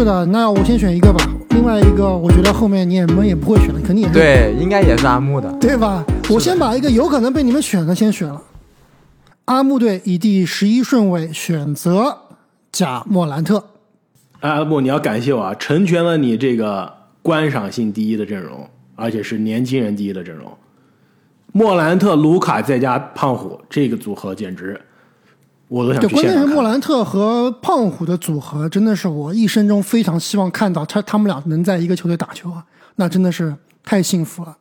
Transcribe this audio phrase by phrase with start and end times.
[0.00, 1.22] 位是的，那我先选一个吧。
[1.50, 5.52] 另外一个，我觉得后面你们也不会选的，肯定也是对，应该也是阿木的。
[5.60, 6.02] 对吧？
[6.30, 8.40] 我先把一个有可能被你们选的先选了。
[9.44, 12.16] 阿木队以第十一顺位选择
[12.72, 13.62] 贾莫兰特。
[14.40, 16.90] 哎，阿木，你要感谢我啊，成全了你这个
[17.20, 20.50] 观赏性第一的阵容，而且是年轻人第一的阵容。
[21.52, 24.80] 莫兰特、卢卡再加胖虎这个组合简直，
[25.70, 26.64] 我都想对，关键是莫。
[26.64, 32.64] 兰特和胖虎的组合，真的是我一生中非常希望看到他他们俩能在一个球队打球啊，
[32.96, 34.56] 那真的是太幸福了。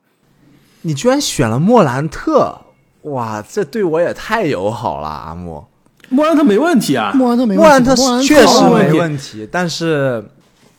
[0.84, 2.56] 你居然选了莫兰特，
[3.02, 5.66] 哇，这对我也太友好了，阿木。
[6.10, 10.24] 莫兰特没问题啊，莫兰特没莫兰特问题，莫兰特确实没问题，但是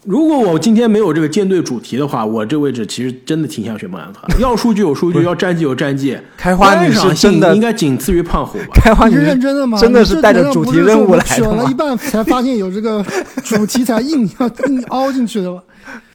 [0.05, 4.21] 如果我今天没有这个舰队主题的话，我这位置其实真的挺想选莫兰特。
[4.41, 6.17] 要数据有数据，要战绩有战绩。
[6.39, 8.69] 开花你是真的应该仅次于胖虎吧？
[8.73, 9.79] 开花你你是认真的吗？
[9.79, 11.75] 真的是带着主题任务来的选了一？
[11.75, 13.05] 半才发现有这个
[13.45, 15.63] 主题，才硬要硬凹进去的吧？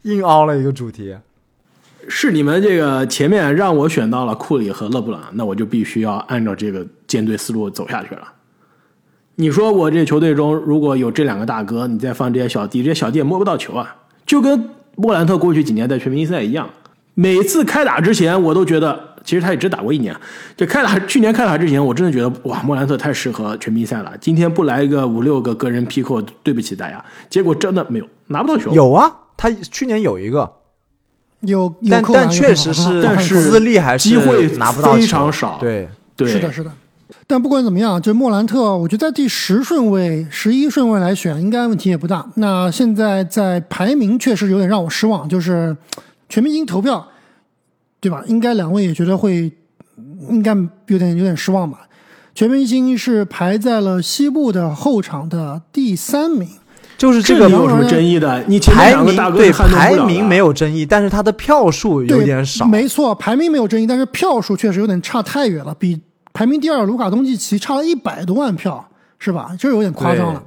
[0.03, 1.15] 硬凹了一个主题。
[2.07, 8.21] 是你们这个前面让我选到了库里和勒布朗，那我就必须要按照这个舰队思路走下去了。
[9.37, 16.69] 你说我这球队中如果有这两个大哥，你再放这些小弟，这些小弟也摸不到球啊，就跟莫兰特过去几年在全明星赛一样，
[17.13, 20.15] 每次开打之前我都觉得，其实他也只打过一年，
[20.55, 30.49] 就开打去年开打之前，我真的觉得哇，莫兰特太适合全明星赛了，今天不来一个五六个个人 P 扣，对不起大家，结果真的没有拿不到球，有啊，他去年有一个，
[31.41, 35.57] 有有但但确实是但是资历还是机会拿不到非常少。
[35.59, 36.71] 对，对，是的，是的。
[37.27, 42.25] 但不管怎么样，这莫兰特，我觉得在第十顺位、十一顺位来选，应该问题也不大。
[42.35, 45.75] 那现在在排名确实有点让我失望，就是
[46.29, 47.07] 全明星投票，
[47.99, 48.23] 对吧？
[48.27, 49.51] 应该两位也觉得会，
[50.29, 50.55] 应该
[50.87, 51.81] 有点有点失望吧。
[52.33, 56.49] 全明星是排在了西部的后场的第三名，
[56.97, 58.43] 就是这个有什么争议的？
[58.47, 62.65] 你前排名两个大哥对排名没有争议，但是他的票数有，点少。
[62.65, 66.01] 没错，排名没有争议，但是票数确实有点差太远了，比
[66.35, 68.87] 排名第二卢卡东契奇差了一百多万票，
[69.17, 69.55] 是吧？
[69.57, 70.43] 这有点夸张了。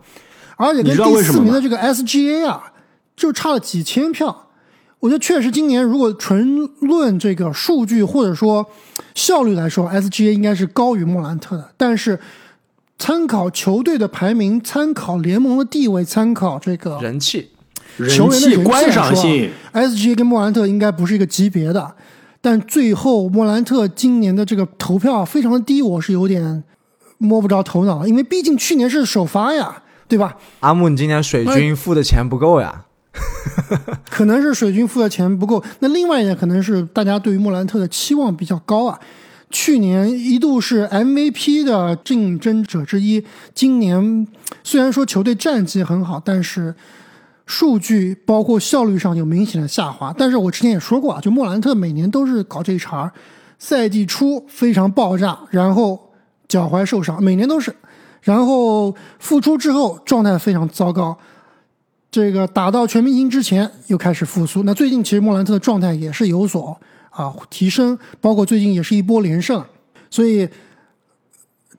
[0.57, 2.73] 而且跟第四名的这个 SGA 啊，
[3.17, 4.47] 就差了几千票。
[5.01, 8.65] 我觉得确实今年如果纯论这个数据或者说
[9.15, 12.21] 效率来说，SGA 应该是高于莫兰特的，但是。
[13.01, 17.49] 参考球队的排名，参考联盟的地位，参考这个人气，
[17.97, 21.95] 人球员的人气气观赏性，，SGA 跟莫兰特应该不是一个级别的，
[22.41, 26.63] 但最后莫兰特今年的这个投票非常的低，我是有点
[27.19, 30.37] 摸不着头脑，因为毕竟去年是首发呀，对吧？
[30.61, 32.85] 阿木，你今年水军付的钱不够呀？
[34.09, 38.99] 可能是水军付的钱不够，那另外一点可能是大家对于莫兰特的期望比较高啊。
[39.51, 43.25] 去年一度是 MVP 的竞争者之一，
[43.55, 44.29] 今年
[44.63, 46.75] 虽然说球队战绩很好，但是
[47.51, 50.15] 数据包括效率上有明显的下滑。
[50.19, 53.13] 但是我之前也说过啊，就莫兰特每年都是搞这一茬儿，
[53.59, 55.99] 赛季初非常爆炸，然后
[56.47, 57.75] 脚踝受伤，每年都是，
[58.21, 61.17] 然后复出之后状态非常糟糕。
[62.11, 64.63] 这个打到全明星之前又开始复苏。
[64.65, 66.79] 那最近其实莫兰特的状态也是有所
[67.09, 69.65] 啊提升，包括最近也是一波连胜，
[70.11, 70.47] 所以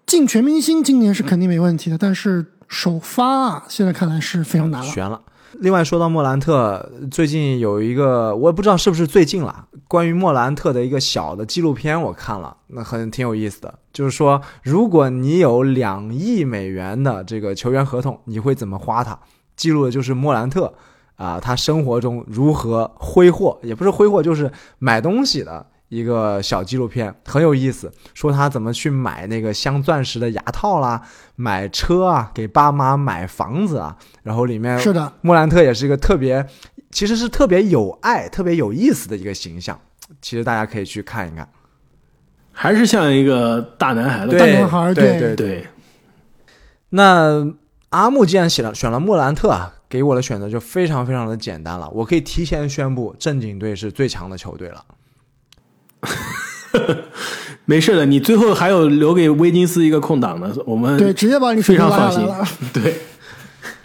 [0.08, 1.98] 进全明星今年是肯定没问题的。
[1.98, 4.88] 但是首发啊，现在看来是非常难了。
[4.88, 5.22] 悬了。
[5.54, 13.74] 另外说到莫兰特，最近有一个我也不知道是不是最近了，关于莫兰特的一个小的纪录片，我看了，那很挺有意思的。
[13.92, 19.18] 就是说，如果你有两亿美元的这个球员合同，你会怎么花它？
[19.56, 20.74] 记录的就是莫兰特
[21.16, 27.92] 啊、他生活中如何挥霍，也不是挥霍，就是买东西的一个小纪录片，很有意思。
[28.14, 31.02] 说他怎么去买那个镶钻石的牙套啦，
[31.36, 36.46] 买车啊，给爸妈买房子啊，然后里面是的，莫兰特也是一个特别，
[36.92, 39.80] 其实是特别有爱、特别有意思的一个形象。
[40.22, 41.48] 其实大家可以去看一看。
[42.52, 45.68] 还是像一个大男孩的对大男孩对对对对，
[46.90, 47.54] 那
[47.90, 54.84] 阿木既然选了选了莫兰特啊，给我的选择就非常非常的简单了，我可以提前宣布正经队是最强的球队了。
[57.66, 62.28] 没事的，你最后还有留给威金斯一个空档呢，我们对，直接把你水非常放心。
[62.74, 63.00] 对，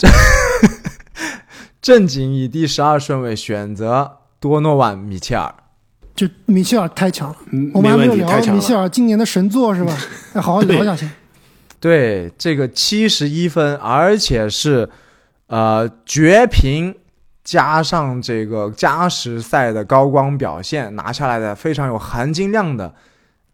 [1.83, 5.55] 正经以第十二顺位选择多诺万·米切尔。
[6.15, 9.97] 就米切尔太强了，嗯我们还没有聊米切尔今年的神作是吧？
[10.35, 11.09] 要好好聊下去。
[11.81, 14.89] 对，这个七十一分，而且是
[15.49, 16.95] 呃绝平
[17.44, 22.93] 加上这个加时赛的高光表现拿下来的非常有含金量的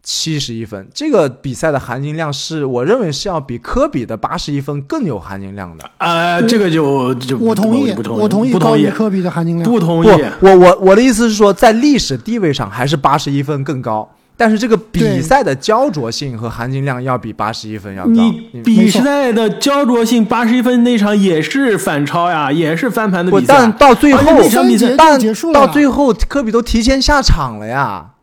[0.01, 0.87] 七十一分。
[0.93, 5.87] 这个比赛的含金量是我认为是要比科比的八十一分更有含金量的。
[5.97, 9.69] 呃，这个就就我同意，不同意，我同意不同意，科比的含金量。
[9.69, 10.09] 不不同意。，
[10.39, 14.09] 我我我的意思是说，在历史地位上还是八十一分更高，
[14.41, 18.09] 但是这个比赛的焦灼性和含金量要比八十一分要高。
[18.09, 23.53] 你你比赛的焦灼性，八十一分那场也是反超呀，也是翻盘的，比赛。
[23.55, 28.13] 但到最后那场比赛但就结束了到最后科比都提前下场了呀。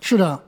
[0.00, 0.42] 是的，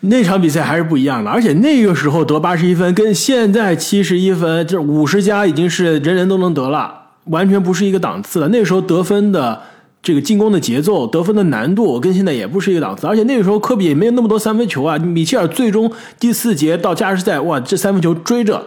[0.00, 8.48] 那场比赛还是不一样的，而且那个时候得八十一分，跟现在七十一分，这五十加已经是人人都能得了，完全不是一个档次了。
[8.48, 9.62] 那时候得分的
[10.02, 14.96] 这个进攻的节奏、得分的难度跟现在也不是一个档次，而且那个时候科比也没有那么多三分球啊。
[14.98, 18.64] 米切尔最终第四节到加时赛，哇，这三分球追着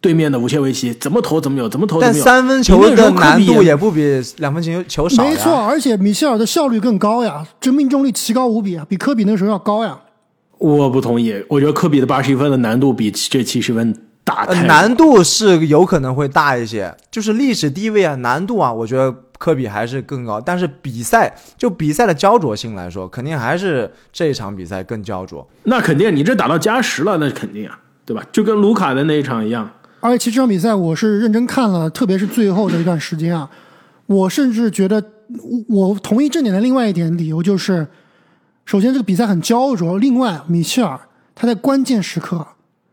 [0.00, 2.24] 对面的武切维奇怎么投怎么有，怎么投怎么有。
[2.24, 5.30] 但三分球的难度也不比两分球球少呀。
[5.30, 9.98] 没错，而且米切尔的效率更高呀，这命中率奇高无比啊，比科比那时候要高呀。
[10.58, 14.66] 我不同意，我觉得科比的八十一分的难度比这七十分大呃太多。
[14.68, 20.40] 难度是有可能会大一些，就是历史地位啊，难度啊，我觉得科比还是更高。
[20.40, 25.48] 但是比赛就比赛的焦灼性来说，肯定还是这一场比赛更焦灼。
[25.62, 28.22] 那肯定，你这打到加时了，那肯定啊，对吧？
[28.30, 29.70] 就跟卢卡的那一场一样。
[30.00, 33.48] 而且其实这场比赛我是认真看了，特别是最后的一段时间啊，
[34.06, 35.02] 我甚至觉得
[35.68, 37.86] 我我同意这点的另外一点理由就是，
[38.64, 41.00] 首先这个比赛很焦灼，另外米切尔
[41.34, 42.46] 他在关键时刻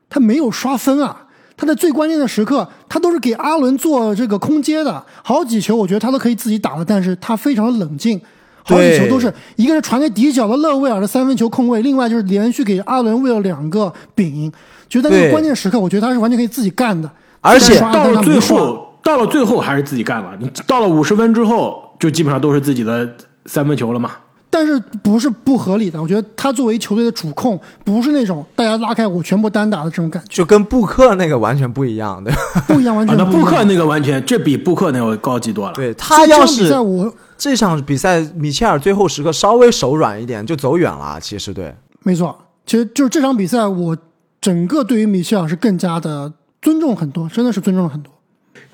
[0.10, 1.25] 他没有刷分啊，
[1.58, 8.20] 他在最关键的时刻他都是给阿伦做这个空接的，好几球我觉得他都可以自己打了，但是他非常的冷静。
[8.68, 14.52] 好几球都是一个是传给底角的勒维尔的三分球空位，另外就是连续给阿伦喂了两个饼，
[14.90, 17.08] 就在那个关键时刻，我觉得他是完全可以自己干的。
[17.42, 20.32] 而且到了最后，到了最后还是自己干了。
[20.40, 23.08] 你到了五十分之后，就基本上都是自己的
[23.46, 24.14] 三分球了嘛。
[24.56, 26.02] 但是不是不合理的？
[26.02, 32.40] 我觉得他作为球队的主控，不是那种大家拉开我全部单打的这种感觉，就跟布克那个完全不一样，对吧？
[32.66, 33.42] 不一样，完啊，全不一样。
[33.42, 35.74] 那布克那个完全，这比布克那个高级多了。
[35.74, 41.20] 对所以这场比他要是赛我这场比赛米切尔最后时刻稍微手软一点，就走远了。
[41.20, 42.34] 其实对，没错，
[42.66, 43.98] 其实就是这场比赛，我
[44.40, 46.32] 整个对于米切尔是更加的
[46.62, 48.15] 尊重很多，真的是尊重了很多。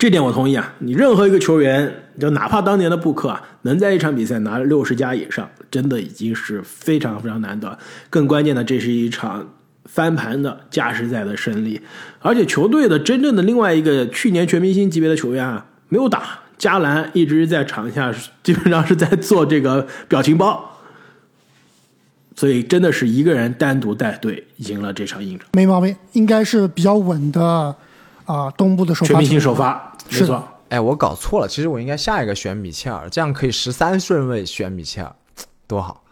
[0.01, 0.73] 这点我同意啊。
[0.79, 7.77] 你任何一个球员，就哪怕当年的布克啊，能在一场比赛拿六十加以上，真的已经是非常非常难得。
[8.09, 9.47] 更关键的，这是一场
[9.85, 11.79] 翻盘的加时赛的胜利，
[12.19, 16.39] 而且球队的真正的另外一个去年全明星级别的球员啊，没有打。
[16.57, 18.11] 加兰一直在场下，
[18.41, 20.79] 基本上是在做这个 表情包，
[22.35, 25.47] 所以真的是一个人单独带队赢了这场硬仗。
[25.53, 27.75] 没毛病，应该是比较稳的
[28.25, 30.47] 啊、东部的首发全明星首发，没是的错。
[30.69, 35.13] 哎，我搞错了，其实我应该下一个选米切尔，这样可以十三顺位选米切尔，
[35.67, 36.03] 多好。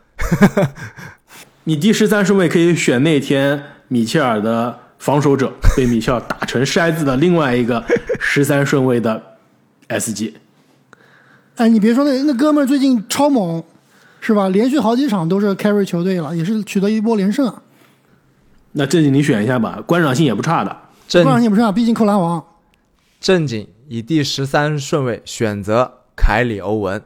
[1.63, 7.83] 你第十三顺位可以选那天米切尔的防守者被米切尔打成筛子的另外一个
[8.19, 9.21] 十三顺位的
[9.87, 10.33] SG。
[11.55, 13.63] 哎，你别说那那哥们儿最近超猛，
[14.19, 14.49] 是吧？
[14.49, 17.61] 连续好几场都是 carry 球队了，也是取得一波连胜啊。
[18.73, 20.75] 那正经你选一下吧，观赏性也不差的。
[21.11, 22.43] 观赏性也不是啊，毕竟扣篮王。
[23.19, 27.01] 正经以第十三顺位选择凯里欧文，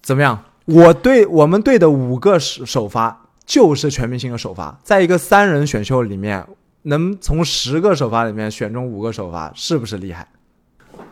[0.00, 0.44] 怎么样？
[0.64, 6.46] 我对我们队的五个首首发就是全明星的首发，在一个三人选秀里面，
[6.82, 10.28] 能从十个首发里面选中五个首发，是不是厉害？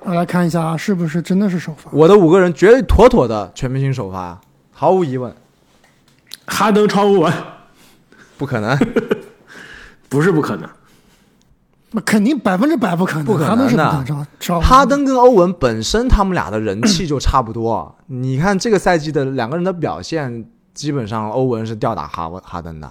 [0.02, 1.90] 我来看一下啊，是不是真的是首发？
[1.92, 5.34] 我的五个人绝对妥妥的全明星首发，毫无疑问，
[6.46, 7.32] 哈登超欧文
[8.38, 8.78] 不可能，
[10.08, 10.70] 不是不可能，
[11.92, 22.88] 那肯定百分之百不可能，不可能的哈登跟欧文本身他们俩的人气就差不多，你看这个赛季的两个人的表现，基本上欧文是吊打哈文哈登的。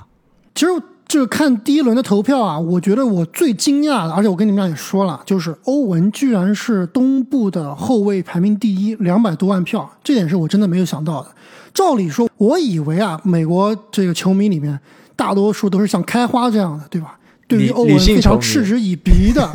[0.53, 0.71] 其实
[1.07, 11.29] 这个看第一轮的投票啊，我觉得我最惊讶的，而且我跟你们俩也说了，就是欧文居然是东部的后卫排名第一，两百多万票，这点是我真的没有想到的。
[11.73, 14.77] 照理说，我以为啊，美国这个球迷里面
[15.15, 17.17] 大多数都是像开花这样的，对吧？
[17.49, 19.51] 对于欧文非常嗤之以鼻的，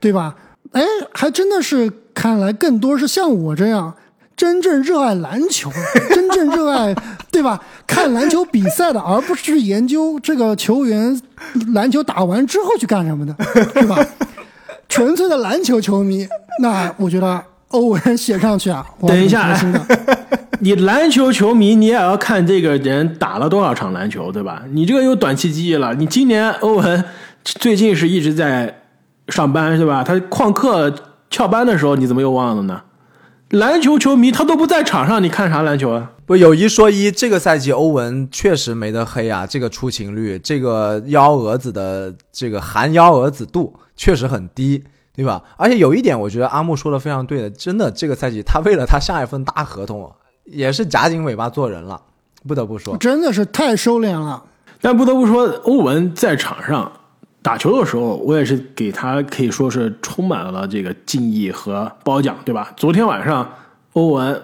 [0.00, 0.36] 对吧？
[0.72, 3.94] 哎，还真的是看来更多是像我这样
[4.36, 5.70] 真正热爱篮球，
[6.10, 6.94] 真正热爱
[7.32, 7.60] 对吧？
[7.86, 11.20] 看篮球比赛的，而不是去研究这个球员
[11.74, 13.34] 篮球打完之后去干什么的，
[13.74, 14.06] 对吧？
[14.88, 16.28] 纯粹的篮球球迷，
[16.62, 20.38] 那我觉得欧文写上去啊，我等一下很开心的。
[20.60, 24.62] 你篮球球迷，你也要看这个人打了多少场篮球，对吧？
[24.70, 25.94] 你这个有短期记忆了。
[25.94, 27.04] 你今年欧文
[27.44, 28.82] 最近是一直在
[29.28, 30.02] 上班，是吧？
[30.02, 30.94] 他旷课
[31.30, 32.82] 翘班的时候，你怎么又忘了呢？
[33.50, 36.12] 篮球球迷他都不在场上，你看啥篮球啊？
[36.24, 44.82] 不，有一说一，这个赛季欧文确实没得黑啊，这个出勤率，这个幺蛾子的这个含幺蛾子度确实很低，
[45.14, 45.40] 对吧？
[45.56, 50.10] 而且有一点，我觉得阿木说的非常对的，真的，这个赛季他为了他下一份大合同，
[50.46, 52.00] 也是夹紧尾巴做人了，
[52.46, 54.42] 不得不说，真的是太收敛了。
[54.80, 56.90] 但不得不说，欧文在场上
[57.42, 62.72] 打球的时候，我也是给他可以说是充满了这个敬意和褒奖，对吧？
[62.76, 63.52] 昨天晚上
[63.94, 64.42] 欧文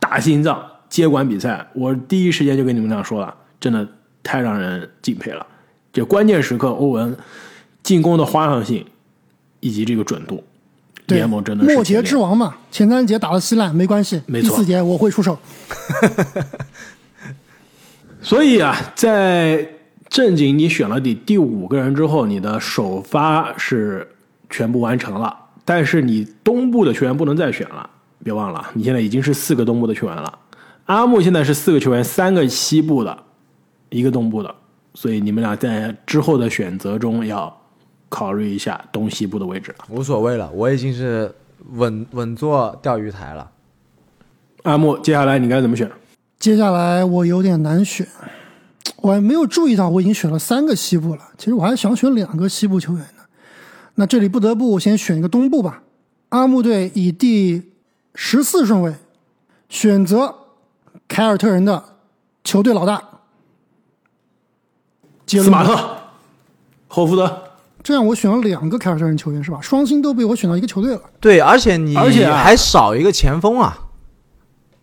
[0.00, 3.86] 大心脏接管比赛，我第一时间就跟你们俩说了，真的
[4.22, 5.46] 太让人敬佩了。
[5.92, 7.16] 这关键时刻，欧文
[7.82, 8.84] 进攻的花样性
[9.60, 10.44] 以及这个准度，对，
[11.16, 15.38] 联盟真的是末节之王嘛，前三节打的稀烂没关系，没错第四节我会出手。
[18.20, 19.66] 所以啊，在
[20.08, 24.06] 正经你选了第第五个人之后，你的首发是
[24.50, 25.34] 全部完成了，
[25.64, 27.88] 但是你东部的球员不能再选了，
[28.24, 30.38] 别忘了，你现在已经是四个东部的球员了。
[30.86, 33.16] 阿木现在是四个球员，三个西部的，
[33.90, 34.54] 一个东部的，
[34.94, 37.57] 所以你们俩在之后的选择中要
[38.08, 39.84] 考虑一下东西部的位置了。
[39.88, 41.34] 无所谓了，我已经是
[41.72, 43.50] 稳稳坐钓鱼台了。
[44.62, 45.90] 阿木，接下来你该怎么选？
[46.38, 48.06] 接下来我有点难选，
[48.96, 51.22] 我还没有注意到我已经选了三个西部了。
[51.36, 53.22] 其实我还想选两个西部球员呢。
[53.96, 55.82] 那这里不得不先选一个东部吧。
[56.28, 57.72] 阿木队以第
[58.14, 58.94] 十四顺位
[59.68, 60.34] 选择
[61.08, 61.82] 凯尔特人的
[62.44, 63.02] 球队老大
[65.26, 65.44] 杰伦。
[65.44, 65.98] 斯马特、
[66.88, 67.47] 霍福德。
[67.82, 69.58] 这样我选了两个凯尔特人球员是吧？
[69.62, 71.00] 双星都被我选到一个球队了。
[71.20, 73.78] 对，而且你而且啊还少一个前锋啊。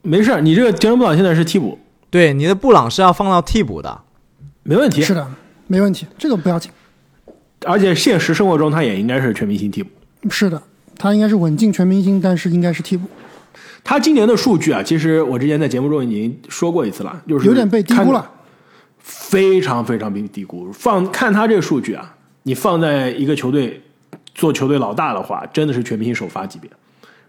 [0.02, 1.78] 没事儿，你这个杰伦布朗现在是替补，
[2.10, 4.02] 对，你的布朗是要放到替补的。
[4.64, 5.02] 没问题。
[5.02, 5.28] 是的，
[5.68, 6.72] 没问题，这个不要紧。
[7.66, 9.90] 而且现实生活中他也应该是全明星替补。
[10.30, 10.62] 是的，
[10.98, 13.08] 他应该是稳进全明星，但是应该是替补，
[13.84, 18.32] 他今年的数据啊，其实我之前在节目中已经说过一次了，就是有点被低估了。
[19.00, 20.72] 非常非常被低估。
[20.72, 22.16] 放看他这个数据啊，
[22.48, 23.82] 你放在一个球队
[24.36, 26.70] 做球队老大的话，真的是全明星首发级别。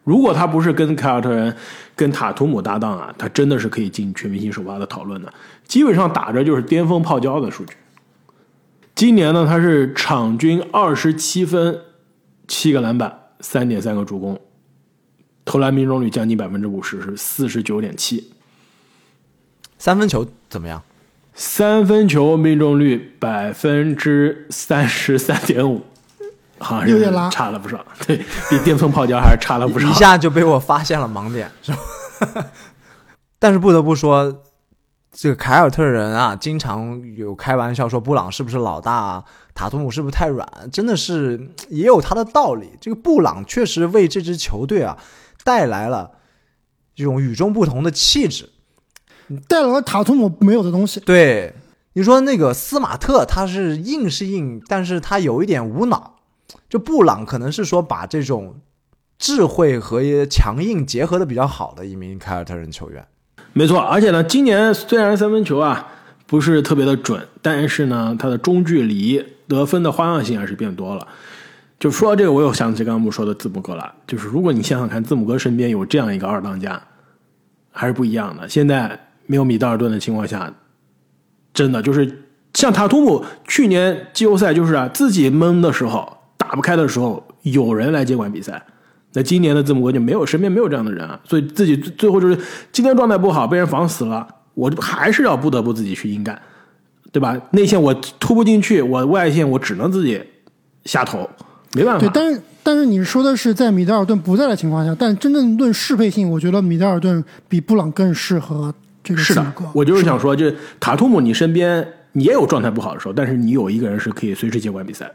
[0.04, 1.56] 如果他不是跟凯尔特人、
[1.94, 5.32] 跟塔图姆搭档啊，他真的是可以进全明星首发的讨论的。
[5.66, 7.74] 基本上打着就是巅峰泡椒的数据。
[8.94, 11.80] 今年呢，他是场均二十七分、
[12.46, 14.38] 七个篮板、三点三个助攻，
[15.46, 18.32] 投篮命中率将近百分之五十，是四十九点七。
[19.78, 20.82] 三分球怎么样？
[21.38, 25.82] 三分球命中率百分之三十三点五，
[26.58, 28.16] 好像是有点拉差了不少，对
[28.48, 29.92] 比巅峰泡椒还是差了不少一。
[29.92, 32.46] 下就被我发现了盲点，是吧？
[33.38, 34.44] 但是不得不说，
[35.12, 42.70] 这个凯尔特人啊，经常有开玩笑说布朗是不是老大啊，塔图姆是不是太软，真的是也有他的道理。
[42.80, 44.96] 这个布朗确实为这支球队啊
[45.44, 46.12] 带来了
[46.94, 48.48] 这种与众不同的气质。
[49.48, 51.00] 带来了塔图姆没有的东西。
[51.00, 51.54] 对，
[51.94, 56.14] 你说那个斯马特，他是硬是硬，但是他有一点无脑。
[56.68, 58.60] 就布朗可能是说把这种
[59.18, 63.06] 智慧和强硬结合的比较好的一名凯尔特人球员。
[63.52, 65.88] 没错，而且呢，今年虽然三分球啊
[66.26, 71.06] 不是特别的准，但是呢，他的中距离得分的花样性还是变多了。
[71.78, 73.94] 就说到这个，我又想起刚刚我们说的字母哥了。
[74.06, 76.82] 就是如果你想想看，字母哥身边有这样一个二当家，
[77.70, 78.48] 还是不一样的。
[78.48, 80.52] 现在没有米德尔顿的情况下，
[81.52, 88.62] 真的就是像塔图姆去年季后赛就是啊，自己闷的时候打不开的时候，有人来接管比赛。
[89.12, 92.38] 那今年的字母哥就没有身边没有这样的人啊，所以自己最最后就是
[92.70, 96.38] 今天状态不好，被人防死了，我还是要不得不自己去硬干，
[97.12, 97.34] 对吧？
[97.52, 100.22] 内线我突不进去，我外线我只能自己
[100.84, 101.26] 下投，
[101.72, 108.74] 没办法对，但是但是你说的是在米德尔顿不在的情况下，但真正论适配性，我觉得米德尔顿比布朗更适合
[109.06, 115.14] 这个是的我就是想说，就塔图姆，你身边你也有状态不好的时候，但是你有一个人是可以随时接管比赛的。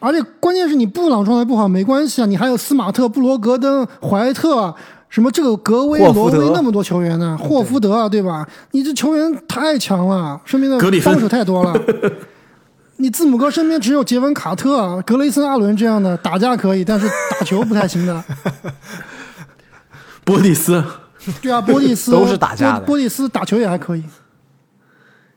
[0.00, 4.72] 而且关键是你布朗状态不好没关系啊，你还有斯马特、布罗格登、怀特，
[5.08, 8.48] 什么这个格威、罗威那么多球员呢，霍福德啊，对吧？
[8.70, 11.74] 你这球员太强了，身边的格里芬帮手太多了。
[13.00, 18.24] 你字母哥身边只有杰文卡特、啊、格雷森阿伦这样的打架可以，但是打球不太行的。
[20.24, 20.84] 波蒂斯
[21.42, 24.02] 对啊，波利斯都是打架的波波蒂斯打球也还可以。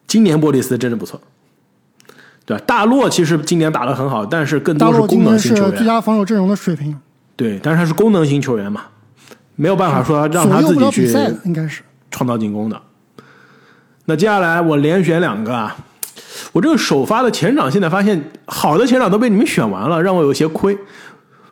[0.08, 1.22] 今年波利斯真的不错，
[2.46, 2.64] 对吧？
[2.68, 5.78] 大洛其实今年打的很好，但是更多是功能性球员。
[5.78, 6.98] 最佳防守阵容的水平，
[7.36, 8.84] 对，但是他是功能型球员嘛，
[9.56, 11.08] 没有办法说让他自己去
[11.46, 11.82] 应该是。
[12.10, 12.82] 创造进攻的。
[14.04, 15.74] 那接下来我连选两个啊，
[16.52, 20.78] 我这个首发的前场现在发现好的前场都被你们选完了，让我有些亏。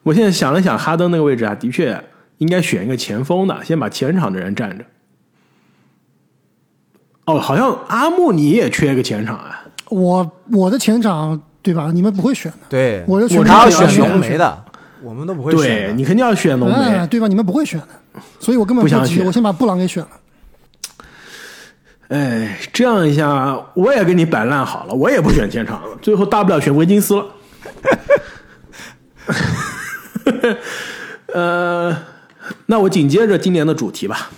[0.03, 1.97] 我现在想了想，哈登那个位置啊，的确
[2.39, 4.83] 应该选一个前锋的，先把前场的人占着。
[7.25, 9.63] 哦，好像阿木你也缺一个前场啊？
[9.89, 11.91] 我我的前场对吧？
[11.93, 14.65] 你们不会选的，对，我的选他要选选浓眉的，
[15.03, 15.61] 我们都不会选。
[15.61, 16.75] 对你肯定要选浓眉。
[16.75, 17.27] 哎，对吧？
[17.27, 17.87] 你们不会选的，
[18.39, 20.09] 所以我根本急，不想选我先把布朗给选了。
[22.07, 27.25] 哎，这样一下我也给你摆烂好了，我也不选前场了，最后大不了选维金斯了。
[31.33, 31.95] 呃，
[32.65, 34.29] 那我紧接着今年的主题吧，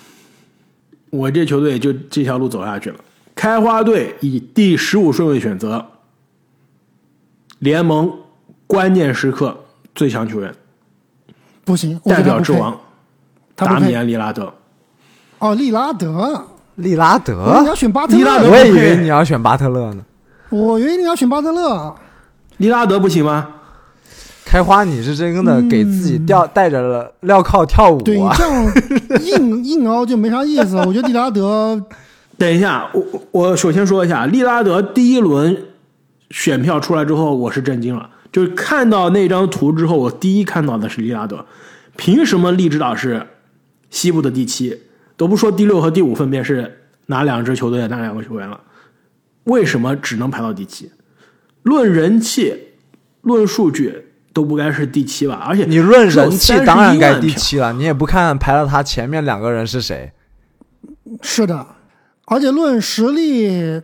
[1.10, 2.96] 我这球队就这条路走下去了。
[3.36, 5.86] 开花队以第十五顺位选择
[7.60, 8.12] 联盟
[8.68, 9.58] 关键时刻
[9.96, 10.54] 最强球员，
[11.64, 12.80] 不行，代表之王
[13.56, 14.54] 达米安·利拉德。
[15.40, 20.06] 哦，利拉德，利拉我以为你德要，选巴特利拉德勒，我也以为你要选巴特勒呢。
[20.50, 21.96] 我以为你要选巴特勒。
[22.58, 23.48] 利拉德不行吗？
[24.52, 28.36] 开花，你是真的给自己吊带着了镣铐跳舞对你啊！
[28.36, 28.74] 这样
[29.24, 30.76] 硬硬凹就没啥意思。
[30.80, 31.82] 我觉得利拉德
[32.38, 35.58] 等一下，我我我首先说一下，利拉德第一轮
[36.32, 38.10] 选票出来之后，我是震惊了。
[38.30, 41.46] 就是看到那张图之后，我第一看到的是利拉德。
[41.96, 43.26] 凭什么利指导是
[43.90, 44.78] 西部的第七？
[45.16, 48.60] 都不说第六和第五分别是哪两支球队的哪两个球员了，
[49.46, 50.92] 为什么只能排到第七？
[51.64, 52.54] 论人气，
[53.22, 55.44] 论数据都不该是第七吧？
[55.46, 60.12] 而且你论人气31当然该第七了，你也不看排到他前面两个人是谁，
[61.22, 61.66] 是的，
[62.26, 63.82] 而且论实力，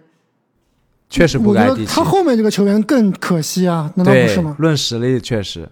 [1.10, 2.04] 确实不该第七他。
[2.04, 4.56] 后面这个球员更可惜啊，难道不是吗，？
[4.60, 5.70] 论实力确实。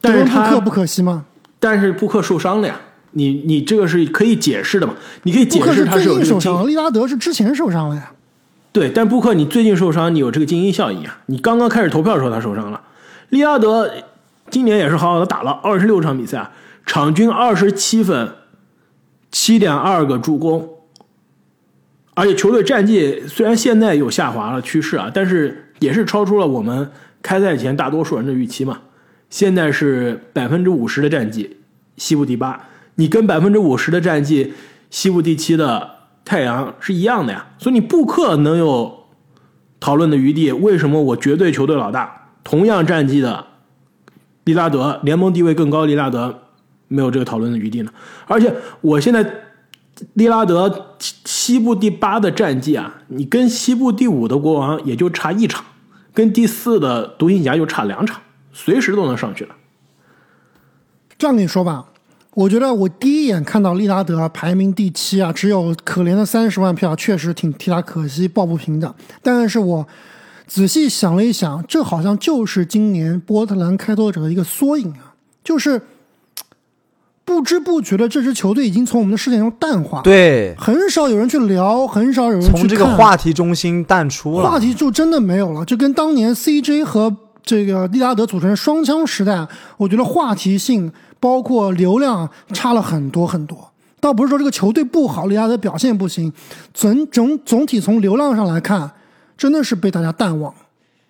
[0.00, 1.24] 但是他布克不可惜吗？
[1.60, 2.80] 但是布克受伤了呀，
[3.12, 4.94] 你你这个是可以解释的嘛？
[5.22, 8.12] 你可以解释克是最他是有这个经近受伤，利拉德是之前受伤了呀。
[8.72, 11.20] 对，但布克你最近受伤，你有这个精英效应啊！
[11.26, 12.80] 你刚刚开始投票的时候他受伤了，
[13.32, 13.90] 利拉德
[14.50, 16.50] 今年也是好好的打了二十六场比赛，
[16.84, 18.30] 场均二十七分，
[19.30, 20.68] 七点二个助攻，
[22.12, 26.90] 而且球队战绩虽然现在有下滑了趋势啊，但是也是超出了我们
[27.22, 28.78] 开赛前大多数人的预期嘛。
[29.30, 31.56] 现在是百分之五十的战绩，
[31.96, 34.52] 西部第八，你跟百分之五十的战绩
[34.90, 35.90] 西部第七的
[36.22, 39.06] 太阳是一样的呀，所以你布克能有
[39.80, 43.46] 讨论的余地，为什么我绝对球队老大，同样战绩的
[44.44, 46.42] 利拉德，联盟地位更高，利拉德
[46.88, 47.92] 没有这个讨论的余地呢？
[48.26, 49.24] 而且我现在
[50.14, 55.64] 利拉德西西部第八的战绩啊，你跟西部第五的国王也就差一场，
[56.12, 58.20] 跟第四的独行侠就差两场，
[58.52, 59.54] 随时都能上去了。
[61.16, 61.84] 这样跟你说吧，
[62.34, 68.92] 我觉得我第一眼看到利拉德排名第七啊，只有可怜的三十万票，确实挺替他可惜，抱不平的。
[69.22, 69.86] 但是我
[70.52, 75.80] 仔细想了一想，这好像就是今年波特兰开拓者的一个缩影啊，就是
[77.24, 84.50] 不知不觉的这支球队已经从我们的视线中淡化，，对，很少有人去聊，很少有人去从这个话题中心淡出了。
[84.50, 93.72] 话题就真的没有了，就跟当年 CJ 和这个利拉德组成双枪时代，我觉得话题性包括流量差了很多很多。
[94.00, 96.30] 倒不是说这个球队不好，利拉德表现不行，
[96.74, 98.90] 总总总体从流量上来看，
[99.42, 100.54] 真的是被大家淡忘。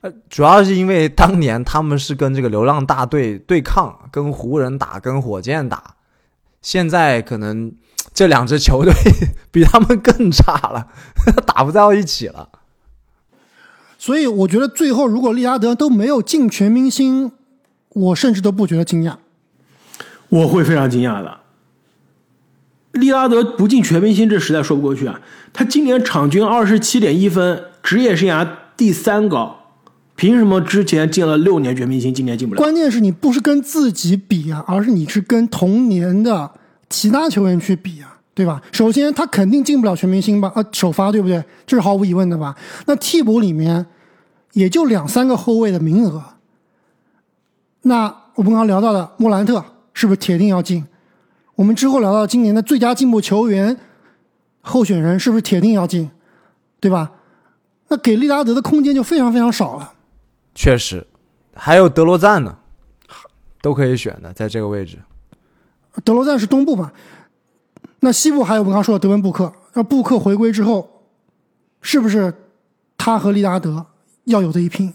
[0.00, 5.96] 呃主要是因为当年他们是跟这个流浪大队对抗，跟湖人打，跟火箭打。
[6.62, 7.70] 现在可能
[8.14, 8.90] 这两支球队
[9.52, 10.88] 比他们更差了，
[11.46, 12.48] 打不到一起了。
[13.98, 17.32] 所以我觉得最后如果利拉德都没有进全明星，
[17.90, 19.16] 我甚至都不觉得惊讶。
[20.30, 21.40] 我会非常惊讶的。
[22.92, 25.20] 利拉德不进全明星，这实在说不过去啊！
[25.52, 29.56] 他今年场均二十七点一分，职业生涯第三高，
[30.14, 32.58] 凭什么之前进了六年全明星，今年进不了？
[32.58, 36.50] 关键是你不是跟自己比啊，而是你是跟同年的
[36.88, 38.62] 其他球员去比啊，对吧？
[38.72, 41.42] 首先他肯定进不了全明星吧，呃，首发对不对？
[41.66, 42.56] 这是毫无疑问的吧？
[42.86, 43.84] 那替补里面
[44.52, 46.22] 也就两三个后卫的名额，
[47.82, 50.86] 那我们刚刚聊到的莫兰特是不是铁定要进？
[51.56, 53.76] 我们之后聊到今年的最佳进步球员
[54.60, 56.10] 候选人是不是铁定要进？
[56.80, 57.10] 对吧？
[57.92, 59.92] 那给利拉德的空间就非常非常少了。
[60.54, 61.06] 确实，
[61.54, 62.56] 还有德罗赞呢，
[63.60, 64.96] 都可以选的，在这个位置。
[66.02, 66.90] 德罗赞是东部嘛？
[68.00, 69.52] 那西部还有我们刚刚说的德文布克。
[69.74, 71.02] 那布克回归之后，
[71.82, 72.32] 是不是
[72.96, 73.84] 他和利拉德
[74.24, 74.94] 要有的一拼？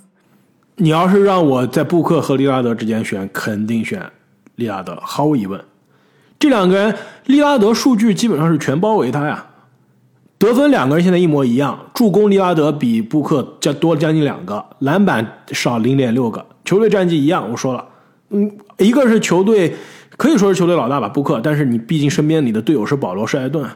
[0.78, 4.12] 你要是让我在布克和利拉德之间选，肯定选
[4.56, 5.64] 利拉德，毫无疑问。
[6.40, 9.46] 这两个人，利拉德数据基本上是全包围他呀。
[10.40, 17.50] 得分两个人现在一模一样，助攻利拉德比布克加多了将近两个，篮板少零点六个，球队战绩一样。
[17.50, 17.84] 我说了，
[18.30, 19.76] 嗯，一个是球队
[20.16, 21.42] 可以说是球队老大吧，布克。
[21.44, 23.68] 但是你毕竟身边你的队友是保罗·施莱顿，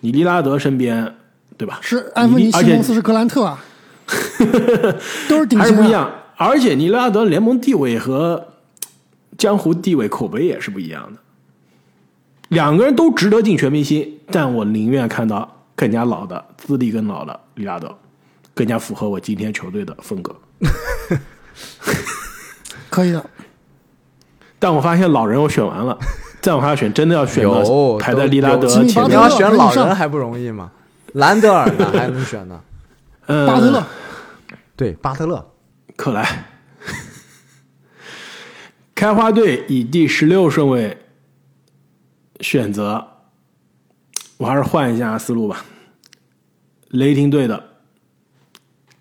[0.00, 1.14] 你利拉德身边，
[1.56, 1.78] 对吧？
[1.80, 3.64] 是安芬尼·而且西蒙斯是格兰特啊，
[5.26, 6.10] 都是顶还薪、啊，是不一样。
[6.36, 8.48] 而且尼拉德联盟地位和
[9.38, 11.18] 江湖地位口碑也是不一样的。
[12.48, 17.96] 两个人都值得进全明星，但我宁愿看到更加老的、资历更老的利拉德，
[18.52, 20.36] 更加符合我今天球队的风格。
[22.90, 23.30] 可以的。
[24.58, 25.98] 但我发现老人我选完了，
[26.42, 29.26] 再往下选，真的要选到有排在利拉德前面你要。
[29.30, 30.70] 选老人还不容易吗？
[31.14, 32.60] 兰德尔呢还能选呢？
[33.24, 33.86] 嗯，巴特勒，
[34.76, 35.50] 对，巴特勒。
[35.96, 36.44] 克莱。
[38.94, 41.06] 开花队以第十六顺位
[42.40, 43.02] 选择，
[44.36, 45.64] 我还是换一下思路吧。
[46.90, 47.62] 雷霆队的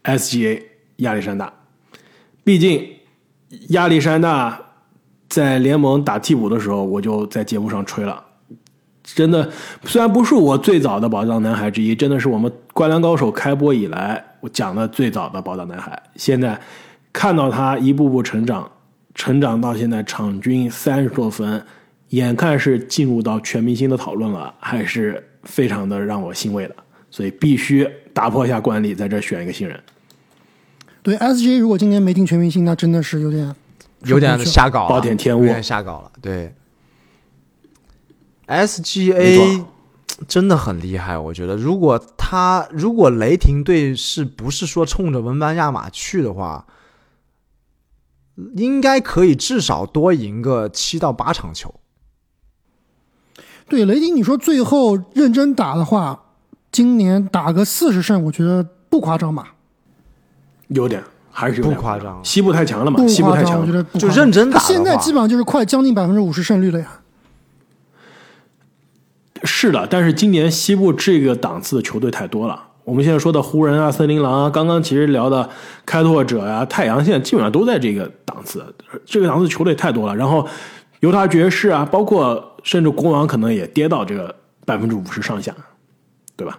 [0.03, 0.63] SGA
[0.97, 1.51] 亚历山大，
[2.43, 2.87] 毕竟
[3.69, 4.59] 亚历山大
[5.27, 8.25] 在联盟打替补的时候，我就在节目上吹了。
[9.03, 9.49] 真的，
[9.85, 15.99] 虽然不是我最早的宝藏男孩之一，真的是我们《灌篮高手》开播以来我讲的最早的宝藏男孩。
[16.15, 16.59] 现在
[17.11, 18.71] 看到他一步步成长，
[19.15, 21.65] 成长到现在场均三十多分，
[22.09, 26.75] 眼看是进入到全明星的讨论了，还是非常的让我欣慰的。
[27.09, 29.81] 所以必须打破一下惯例，在这选一个新人。
[31.01, 33.55] 对 SGA 如果今年没进全明星，那真的是有点
[34.03, 36.11] 有点瞎搞了，暴殄天物有点瞎搞了。
[36.21, 36.53] 对
[38.47, 39.63] ，SGA
[40.27, 46.67] 真的很厉害，我觉得，如果他如果雷霆队是不是说冲着文班亚马去的话，
[48.55, 51.73] 应该可以至少多赢个七到八场球。
[53.69, 56.28] 对雷霆，你说最后认真打的话，
[56.71, 59.53] 今年打个四十胜，我觉得不夸张吧？
[60.67, 63.61] 有点还是有点不夸张西部太强了嘛不，西部，太强了。
[63.61, 66.87] 我觉得就认真打现在基本上就是快将近百分之五十胜率了呀。
[69.43, 72.61] 是的，但是今年西部这个档次的球队太多了。
[72.83, 75.49] 我们现在说的湖人啊、森林狼啊，刚刚其实聊的
[75.85, 78.63] 开拓者呀、太阳，现在基本上都在这个档次。
[79.05, 80.15] 这个档次球队太多了。
[80.15, 80.45] 然后
[80.99, 85.55] 犹他爵士啊，包括甚至国王，可能也跌到这个百分之五十上下，
[86.39, 86.57] 对吧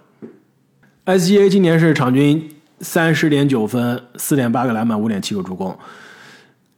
[1.06, 5.74] ？SGA 今年是场均三十点九分、四点八个篮板、五点七个助攻、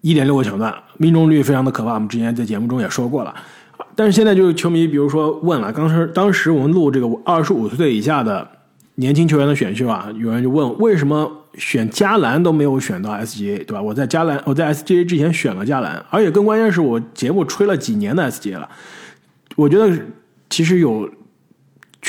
[0.02, 1.94] 一点六个抢断，命中率非常的可怕。
[1.94, 3.34] 我们之前在节目中也说过了。
[3.96, 8.48] 但是现在就是球迷，比如说问了，当时当时我们录这个二十五岁以下的
[8.94, 13.82] 年轻球员的选秀啊，有人就问为什么选加兰都没有选到 SGA，对吧？
[13.82, 18.68] 我在加兰，我在 SGA 之前选了加兰，而且更关键是我节目吹了几年的 SGA 了，
[19.56, 19.90] 我觉得
[20.48, 21.10] 其实有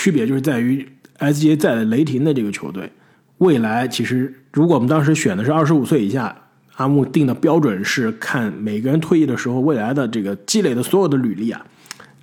[0.04, 0.86] 区别，就是在于
[1.20, 2.92] SGA 在雷霆的这个球队，
[3.38, 6.36] 未来其实如果我们当时选的是二十五岁以下。
[6.78, 11.64] 阿木定的标准是看每个人退役的时候未来的这个积累的所有的履历啊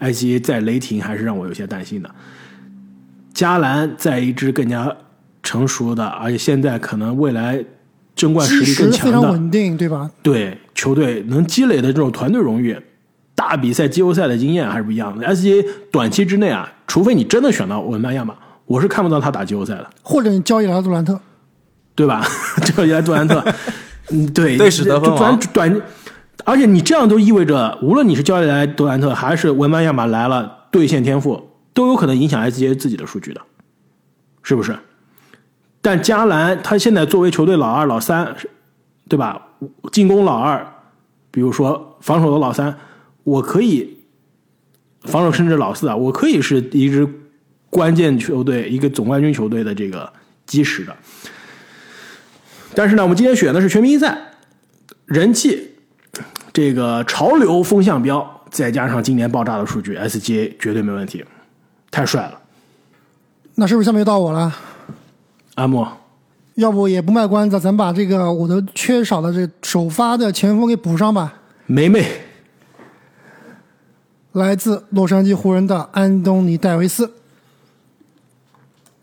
[0.01, 2.13] ，SGA 在雷霆还是让我有些担心的。
[3.33, 4.93] 加兰在一支更加
[5.41, 7.65] 成熟的，而且现在可能未来
[8.17, 10.11] 争冠实力更石非常强的，稳定，对吧？
[10.21, 12.77] 对球队能积累的这种团队荣誉、
[13.37, 15.25] 大比赛、季后赛的经验还是不一样的。
[15.33, 18.35] SGA 短期之内啊，除非你真的选到文班亚马，
[18.67, 21.21] 我是看不到他打季后赛的，或者你交易来杜兰特，
[21.95, 22.27] 对吧？
[22.67, 23.41] 交易来杜兰特，
[24.11, 25.83] 嗯， 对，对史得分就短短，
[26.45, 33.41] 而且你这样都意味着，无论你是交易来杜兰特，还是文班亚马来了兑现天赋，都有可能影响 SGA 自己的数据的，
[34.43, 34.77] 是不是？
[35.81, 38.35] 但加兰他现在作为球队老二、老三，
[39.09, 39.41] 对吧？
[39.93, 40.67] 进攻老二，
[41.31, 42.77] 比如说防守的老三，
[43.23, 44.00] 我可以
[45.05, 47.09] 防守甚至老四啊，我可以是一支
[47.69, 50.13] 关键球队、一个总冠军球队的这个
[50.47, 50.97] 基石的。
[52.75, 54.17] 但是呢，我们今天选的是全明星赛，
[55.07, 55.71] 人气
[56.53, 61.25] 这个潮流风向标，再加上今年爆炸的数据，SGA 绝对没问题，
[61.91, 62.39] 太帅了。
[63.57, 64.55] 那是不是下面又到我了？
[65.57, 65.87] 阿莫，
[66.55, 71.35] 要不也不卖关子，咱把这个我的缺少的这首发的前锋给补上吧。
[71.67, 72.07] 梅梅，
[74.33, 77.13] 来自洛杉矶湖人的安东尼·戴维斯，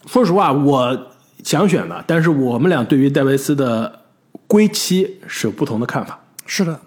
[0.05, 1.07] 说实话，我
[1.43, 4.01] 想选的，但是我们俩对于戴维斯的
[4.47, 6.17] 归期是有不同的看法。
[6.45, 6.79] 是的，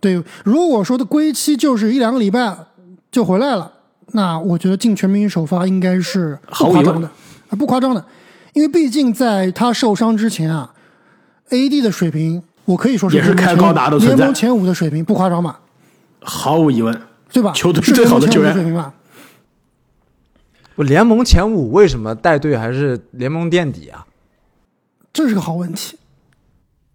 [0.00, 0.20] 对。
[0.44, 2.56] 如果说的归期就是一两个礼拜
[3.12, 3.70] 就回来了，
[4.12, 7.08] 那我觉得进全明星首发应该是毫无夸张的，
[7.48, 8.04] 啊，不夸张的，
[8.54, 10.74] 因为毕竟在他受伤之前啊
[11.50, 15.60] ，AD 的水平我可以说是也是开高达的联盟前五的水平，不夸张吧？
[16.20, 17.00] 毫无疑问，
[17.34, 17.52] 对吧？
[17.52, 18.94] 球队是最好的球员水平吧？
[20.76, 24.06] 不，联盟前五为什么带队还是联盟垫底啊？
[25.12, 25.98] 这是个好问题。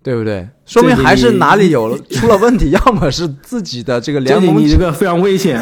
[0.01, 0.47] 对不对？
[0.65, 5.59] 说明还是哪里有了出了问题， 要么是自己的这个联盟你这个非常危险。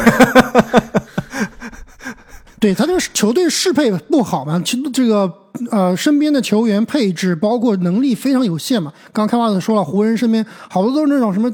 [2.60, 5.32] 对他这个球队适配不好嘛，其这个
[5.72, 8.92] 呃身边的球员配置包括能力非常有限嘛。
[9.12, 11.52] 刚开发者说了，湖人身边好多都是那种什么，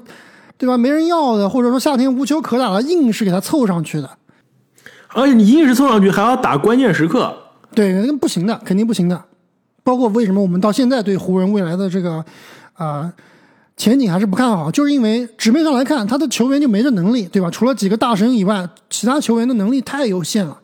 [0.57, 0.77] 对吧？
[0.79, 4.11] 没人要的，或者说夏天无球可打了，硬是给他凑上去的。
[5.09, 7.33] 而且你硬是凑上去，还要打关键时刻，
[7.75, 9.25] 对，那不行的，肯定不行的。
[9.83, 12.25] 包括为什么我们到现在对湖人未来的这个
[12.73, 13.13] 啊
[13.77, 17.51] 前景还是不看好，就是因为纸面上来看，他的球员就没这能力，对吧？
[17.51, 20.59] 除了几个大神以外，其他球员的能力太有限了。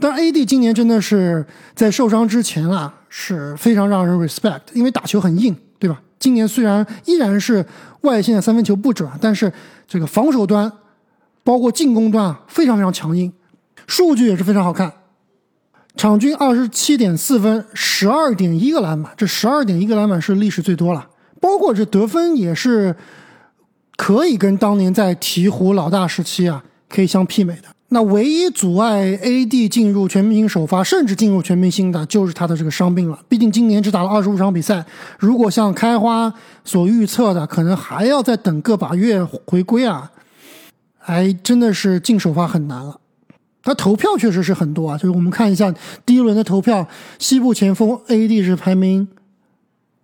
[0.00, 6.00] 但 AD 今年真的是在受伤之前啊，是非常让人 respect，因为打球很硬，对吧？
[6.18, 7.64] 今年虽然依然是
[8.04, 9.52] 外线三分球不准，但是
[9.86, 10.72] 这个防守端
[11.42, 13.32] 包括进攻端啊，非常非常强硬，
[13.86, 14.92] 数据也是非常好看。
[15.96, 21.08] 场均二十七点四分，十二点一个篮板，这十二点一个篮板是历史最多了。
[21.40, 22.96] 包括这得分也是
[23.96, 27.68] 可以跟当年在鹈鹕老大时期啊可以相媲美的。
[27.94, 33.16] 那唯一阻碍 AD 进入全明星首发，甚至进入全明星的，就是他的这个伤病了。
[33.28, 34.84] 毕竟今年只打了二十五场比赛，
[35.16, 40.10] 如果像开花所预测的，可能还要再等个把月回归啊，
[40.98, 42.98] 还真的是进首发很难了。
[43.62, 45.72] 他投票确实是很多啊，就是我们看一下
[46.04, 46.88] 第一轮的投票，
[47.20, 49.06] 西部前锋 AD 是排名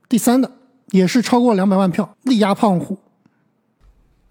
[0.08, 0.48] 第三的，
[0.92, 2.96] 也是超过两百万票，力压胖虎。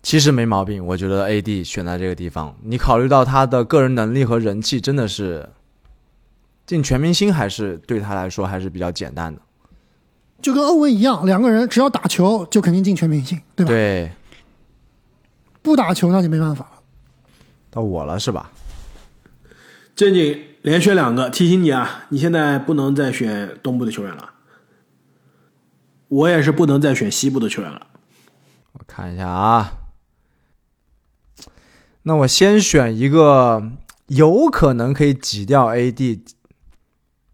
[0.09, 5.47] 其实没毛病，我觉得 AD 选在这个地方，你考虑到他的个人能力和人气，真的是
[6.65, 9.39] 进全明星还是对他来说还是比较简单的。
[10.41, 13.69] 就跟欧文一样，两个人只要打球就肯定进全明星，对吧？
[13.69, 14.11] 对。
[15.61, 16.81] 不打球那就没办法了。
[17.69, 18.49] 到我了是吧？
[19.95, 24.31] 正经连选两个，提醒你啊，你现在不能再选东部的球员了。
[26.07, 27.85] 我也是不能再选西部的球员了。
[28.71, 29.73] 我看一下啊。
[32.09, 33.71] 那我先选一个
[34.07, 36.21] 有可能可以挤掉 AD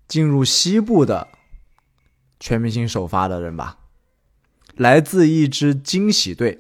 [0.05, 1.29] 进入西部的
[2.41, 3.77] 全明星首发的人吧，
[4.75, 6.59] 来自一支惊喜队，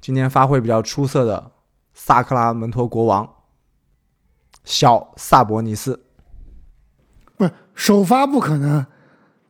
[0.00, 1.50] 今年发挥比较出色的
[1.92, 3.28] 萨克拉门托国王
[4.62, 6.04] 小萨博尼斯。
[7.36, 8.86] 不是首发不可能，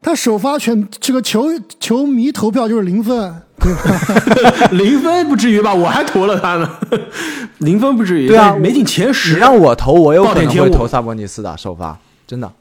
[0.01, 3.43] 他首发全这个球球迷投票就是零分。
[4.73, 5.75] 零分不至于吧？
[5.75, 6.79] 我还投了他呢，
[7.59, 8.29] 零分不至于。
[8.29, 9.35] 对啊，没进前十。
[9.35, 12.53] 你让我投，我有可能会投萨博尼斯的首发，真的。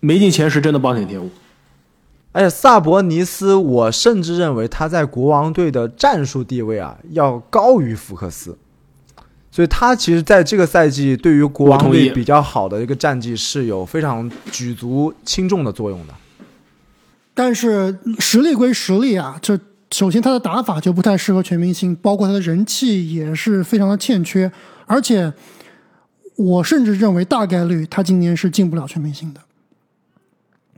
[0.00, 1.30] 没进前十，真的暴殄天物。
[2.32, 8.56] 而且萨博尼斯，我甚至认为他在国王队的战术地位啊，要高于福克斯。
[9.50, 16.14] 所以他其实在这个赛季对于国王队比较好的一个战绩是有非常举足轻重的作用的。
[17.34, 19.58] 但是实力归实力啊，这。
[19.94, 24.50] 首先，他的打法就不太适合全明星，包括他的人气也是非常的欠缺。
[24.86, 25.32] 而且，
[26.34, 29.40] 我甚至认为大概率他今年是进不了全明星的。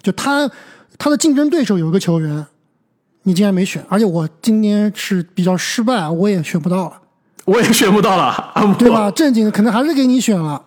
[0.03, 0.51] 就他，
[0.99, 2.47] 他的竞争对手有一个球员，
[3.23, 7.01] 你竟然没选，而且我今年是比较失败，我也选不到了。
[7.47, 9.11] 我也选不到了，对吧？
[9.13, 10.63] 正经的可能还是给你选了。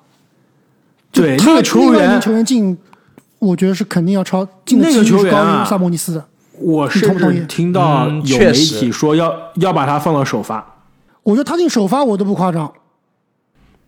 [1.12, 2.76] 对，那个球员球员进，
[3.38, 6.26] 我觉得是肯定要超进的几率是高于萨博尼斯的。
[6.60, 10.66] 我甚至听到有媒体说要要把他放到首发，
[11.24, 12.72] 我觉得他进首发我都不夸张，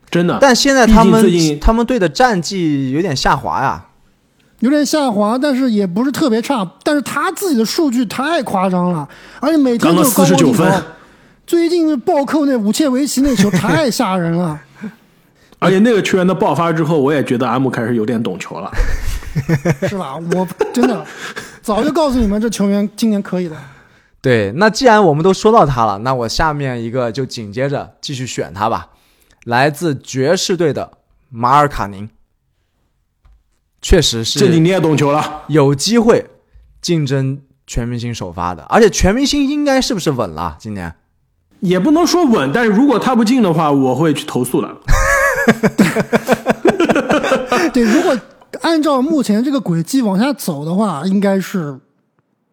[0.09, 0.37] 真的。
[0.41, 3.85] 但现在他们他们队的战绩有点下滑呀，
[4.59, 6.69] 有点下滑，但是也不是特别差。
[6.83, 9.07] 但是他自己的数据太夸张了，
[9.39, 10.71] 而且每天都四十九分。
[11.47, 14.57] 最近暴扣那武切维奇那球太吓人了，
[15.59, 18.71] 而且那个球员的爆发之后，我也觉得阿木开始有点懂球了，
[19.89, 20.15] 是吧？
[20.33, 21.05] 我真的。
[21.61, 23.55] 早就告诉你们，这球员今年可以的。
[24.21, 28.89] 对，那既然我们都说到他了，那我下面一个就紧接着继续选他吧。
[29.45, 30.91] 来自爵士队的
[31.29, 32.09] 马尔卡宁，
[33.81, 34.39] 确实是。
[34.39, 36.27] 这你也懂球了，有机会
[36.81, 40.55] 竞争全明星首发的，而且全明星应该是不是稳了？
[40.59, 40.93] 今年
[41.59, 44.77] 也不能说稳，但是如果他不进的话，我会去投诉的。
[47.73, 48.15] 对，如果。
[48.59, 51.79] 按照目前这个轨迹往下走的话，应该是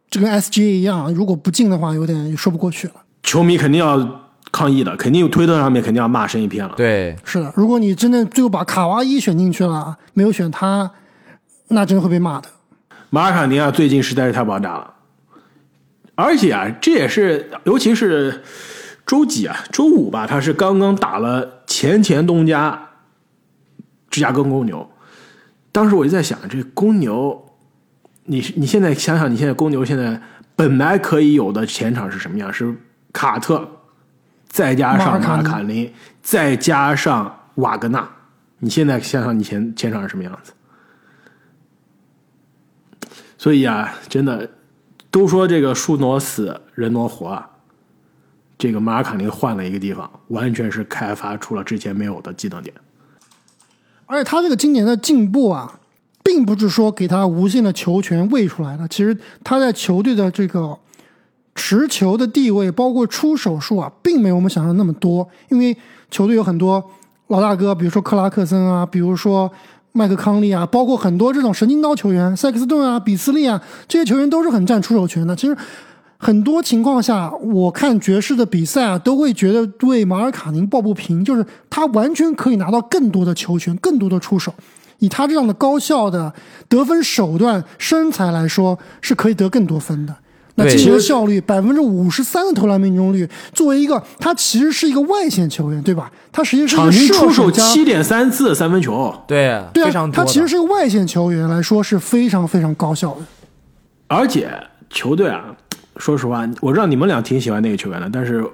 [0.09, 2.95] 这跟 SGA 一样，如果不进的话，有点说不过去了。
[3.23, 6.73] 球迷肯定要抗议的，肯定有推特上面肯定要骂声一片了。
[6.77, 10.91] 对，是的，如果你真的最后把卡哇伊选进去了，没有选他，
[11.69, 12.49] 那真会被骂的。
[13.11, 14.95] 马尔卡尼亚最近实在是太爆炸了，
[16.15, 18.43] 而且啊，这也是尤其是
[19.05, 22.89] 周几啊，周五吧，他是刚刚打了前前东家
[24.09, 24.89] 芝加哥公牛。
[25.71, 27.47] 当时我就在想，这公牛
[28.25, 30.21] 你你现在想想，你现在公牛现在
[30.57, 32.53] 本来可以有的前场是什么样？
[32.53, 32.75] 是
[33.13, 33.69] 卡特，
[34.49, 38.09] 再加上马卡林，再加上瓦格纳。
[38.59, 40.53] 你现在想想，你前前场是什么样子？
[43.37, 44.51] 所以啊，真的
[45.11, 47.49] 都说这个树挪死，人挪活啊。
[48.59, 52.75] 这个马卡林换了一个地方，完全是开发出了之前没有的技能点。
[54.09, 55.79] 而且他这个今年的进步啊，
[56.25, 58.89] 并不是说给他无限的球权喂出来的。
[58.89, 60.77] 其实他在球队的这个
[61.55, 65.29] 持球的地位，包括出手数啊，并没有我们想象那么多。
[65.51, 65.77] 因为
[66.11, 66.83] 球队有很多
[67.27, 69.49] 老大哥，比如说克拉克森啊，比如说
[69.93, 75.37] 麦克康利啊，包括很多这种神经刀球员，塞克斯顿啊、比斯利啊，这些球员都是很占出手权的。
[75.37, 75.57] 其实。
[76.21, 84.53] 很多情况下，我看爵士的比赛啊，都会觉得对马尔卡宁抱不平，就是他完全可以拿到更多的球权，更多的出手。
[84.99, 86.35] 以他这样的高效的
[86.69, 90.17] 得分手段、身材来说，是可以得更多分的。
[90.57, 96.11] 那进球效率百分之五十三的投篮命中率，作为一个他其实是一个外线球员，对吧？
[96.33, 103.21] 他实际上是一个出手七点三次三分球，对对啊，他其实是一个外线球员来说是非常非常高效的。
[104.09, 104.51] 而且
[104.91, 105.57] 球队啊。
[105.99, 108.45] 说实话，我知道你们俩挺喜欢那个球员的，但是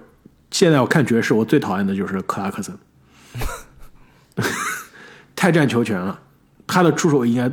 [0.50, 2.76] 现在我看爵士，我最讨厌的就是克拉克森，
[5.37, 6.18] 太占球权了。
[6.66, 7.50] 他的出手应该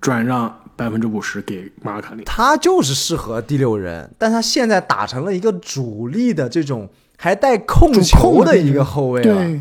[0.00, 2.22] 转让百分之五十给马尔卡利。
[2.24, 9.60] 他就是适合第六人，但他现在打成了一个主力的这种还带控球的一个后卫对，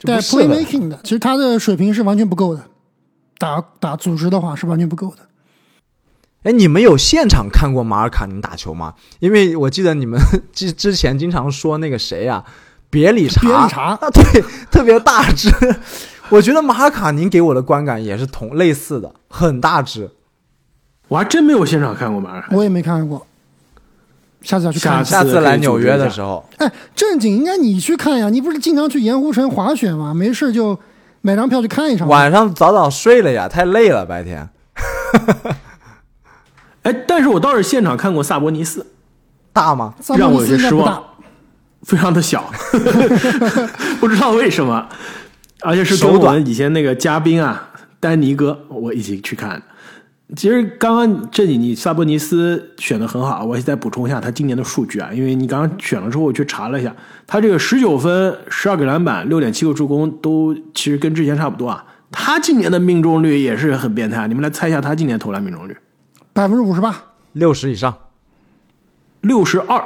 [0.00, 2.62] 带 playmaking 的，其实他的水平是完全不够的。
[3.36, 5.18] 打打组织的话是完全不够的。
[6.44, 8.94] 哎，你们有现场看过马尔卡宁打球吗？
[9.18, 10.20] 因为我记得你们
[10.52, 12.44] 之之前经常说那个谁呀，
[12.88, 15.50] 别理查，别理查啊，对， 特别大只。
[16.30, 20.10] 我觉得马尔卡宁给我的观感也是同类似的，很大只。
[21.08, 23.26] 我还真没有现场看过马尔卡，我也没看过。
[24.42, 26.48] 下次要去看，下次来纽约的时候。
[26.58, 30.14] 哎，正经应该你去看呀，你不是经常去盐湖城滑雪吗？
[30.14, 30.78] 没事就
[31.22, 32.06] 买张票去看一场。
[32.06, 34.48] 晚上早早睡了呀，太累了，白天。
[36.82, 38.86] 哎，但是我倒是现场看过萨博尼斯，
[39.52, 39.94] 大吗？
[40.16, 41.02] 让我有些失望，
[41.82, 42.50] 非常的小，
[44.00, 44.88] 不知道为什么，
[45.60, 49.62] 而且是跟我们以前那个嘉宾啊，丹尼哥，我一起去看。
[50.36, 56.94] 其实刚刚这里你萨博尼斯选的很好，我再补充一下他今年的数据啊，因为你刚刚选了之后，我去查了一下，
[57.26, 61.82] 他这个十九分、十二个篮板、六点七个助攻，都其实跟之前差不多啊。
[62.10, 65.74] 他今年的命中率也是很变态，你们来猜一下他今年投篮命中率。
[66.38, 66.94] 百分之五十八，
[67.32, 67.92] 六十以上，
[69.22, 69.82] 六十二，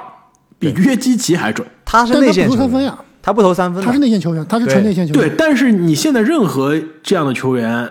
[0.59, 1.67] 比约基奇还准。
[1.83, 5.31] 他是内线球员，他不投三分，他是内线球员，他是纯内线球员。
[5.31, 7.91] 对，但是你现在任何这样的球员，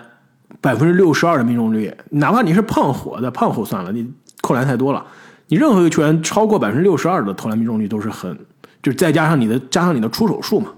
[0.60, 4.08] 百分之六十二的命中率，哪怕你是胖虎的胖虎算了，你
[4.40, 5.04] 扣篮太多了，
[5.48, 8.32] 你任何一个球员超过百分之六十二的投篮命中率都是很，
[8.80, 10.68] 就是再加上你的加上你的出手数嘛，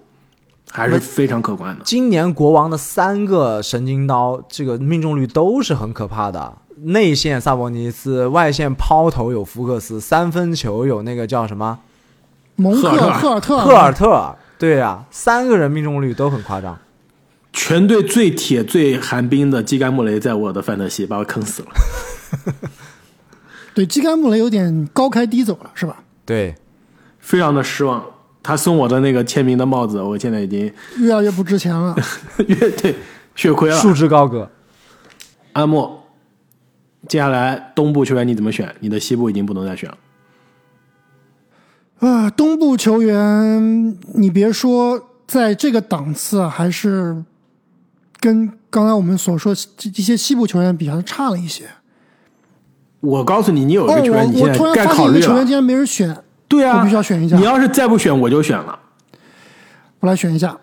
[0.70, 1.84] 还是非常可观的。
[1.84, 6.54] 今年国王的三个神经刀，这个命中率都是很可怕的。
[6.76, 11.78] 内线萨博尼斯，外线抛投有福克斯，三分球有那个叫什么？
[12.56, 13.58] 蒙克赫尔特。
[13.60, 16.78] 赫尔特，对呀，三个人命中率都很夸张。
[17.52, 21.68] 全队最铁最寒冰的基甘穆雷，在我的范特西把我坑死了。
[23.74, 26.02] 对，基甘穆雷有点高开低走了，是吧？
[26.24, 26.54] 对，
[27.18, 28.04] 非常的失望。
[28.42, 31.96] 他送我的那个签名的帽子，我现在已经越来越不值钱了。
[32.46, 32.94] 越对，
[33.34, 33.76] 血亏了。
[33.76, 34.50] 束之高阁。
[35.54, 36.03] 阿莫。
[37.08, 38.74] 接下来东部球员你怎么选？
[38.80, 39.96] 你的西部已经不能再选了。
[42.00, 47.22] 啊，东部球员，你别说，在这个档次还是
[48.20, 51.64] 跟刚才我们所说这些西部球员比，还是差了一些。
[53.00, 55.26] 我告诉你，你有一个球员，你现在该考虑了。
[55.26, 56.16] 球员竟然没人选，
[56.48, 57.36] 对啊，我必须要选一下。
[57.36, 58.78] 你要是再不选，我就选了。
[60.00, 60.56] 我来选一下。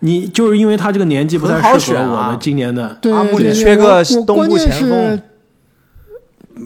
[0.00, 2.96] 你就是因为他这个年纪不太适合我们今年的。
[3.02, 5.22] 对，阿姆里缺个东部前锋。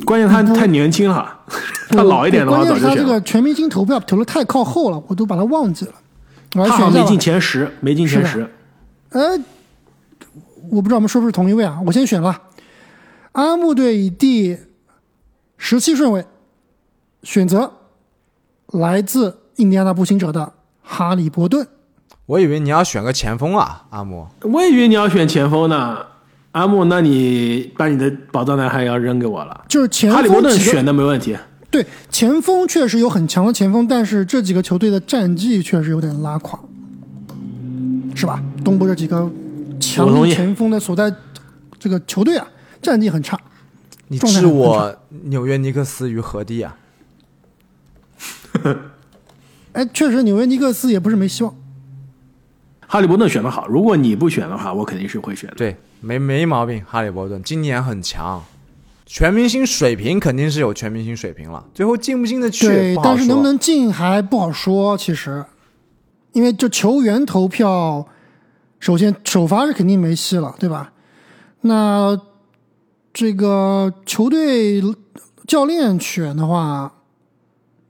[0.05, 1.41] 关键他太年轻了，
[1.89, 5.93] 他老一点的话早就他这个全明星投票投的太靠后了，我都把他忘记了。
[6.51, 8.49] 他好像没进前十，没进前十。
[9.11, 9.39] 呃，
[10.71, 11.81] 我不知道我们是不是同一位啊？
[11.87, 12.41] 我先选了，
[13.33, 14.59] 阿木队以第
[15.57, 16.25] 十七顺位
[17.23, 17.73] 选择
[18.73, 21.67] 来自印第安纳步行者的哈利伯顿。
[22.27, 24.27] 我以为你要选个前锋啊，阿木。
[24.43, 25.99] 我以为你要选前锋呢。
[26.55, 29.65] 阿木，那你把你的宝藏男孩要扔给我了？
[29.69, 31.37] 就是前锋，哈利波顿选的没问题。
[31.69, 36.57] 对，前锋确实有很强的前锋，但是这几个球队的战绩确实有点拉垮，
[38.15, 38.41] 是吧？
[38.65, 39.29] 东部这几个
[39.81, 41.13] 强力前锋的所在，
[41.77, 42.47] 这个球队啊，
[42.81, 43.37] 战绩很差。
[44.07, 46.77] 你置我纽约尼克斯于何地啊？
[49.73, 51.53] 哎，确实纽约尼克斯也不是没希望。
[52.87, 55.57] 哈利伯顿选的好，如果你不选的话，我肯定是会选的。
[55.57, 56.85] 对，没没毛病。
[56.85, 58.43] 哈利伯顿今年很强，
[59.07, 64.97] 全明星水平肯定是有全明星水平了，最后进不进得去但是能不能进还不好说。
[64.97, 65.45] 其实，
[66.33, 68.07] 因为就球员投票，
[68.79, 70.93] 首先首发是肯定没戏了，对吧？
[71.63, 72.21] 那
[73.13, 74.83] 这个球队
[75.47, 76.93] 教练选的话，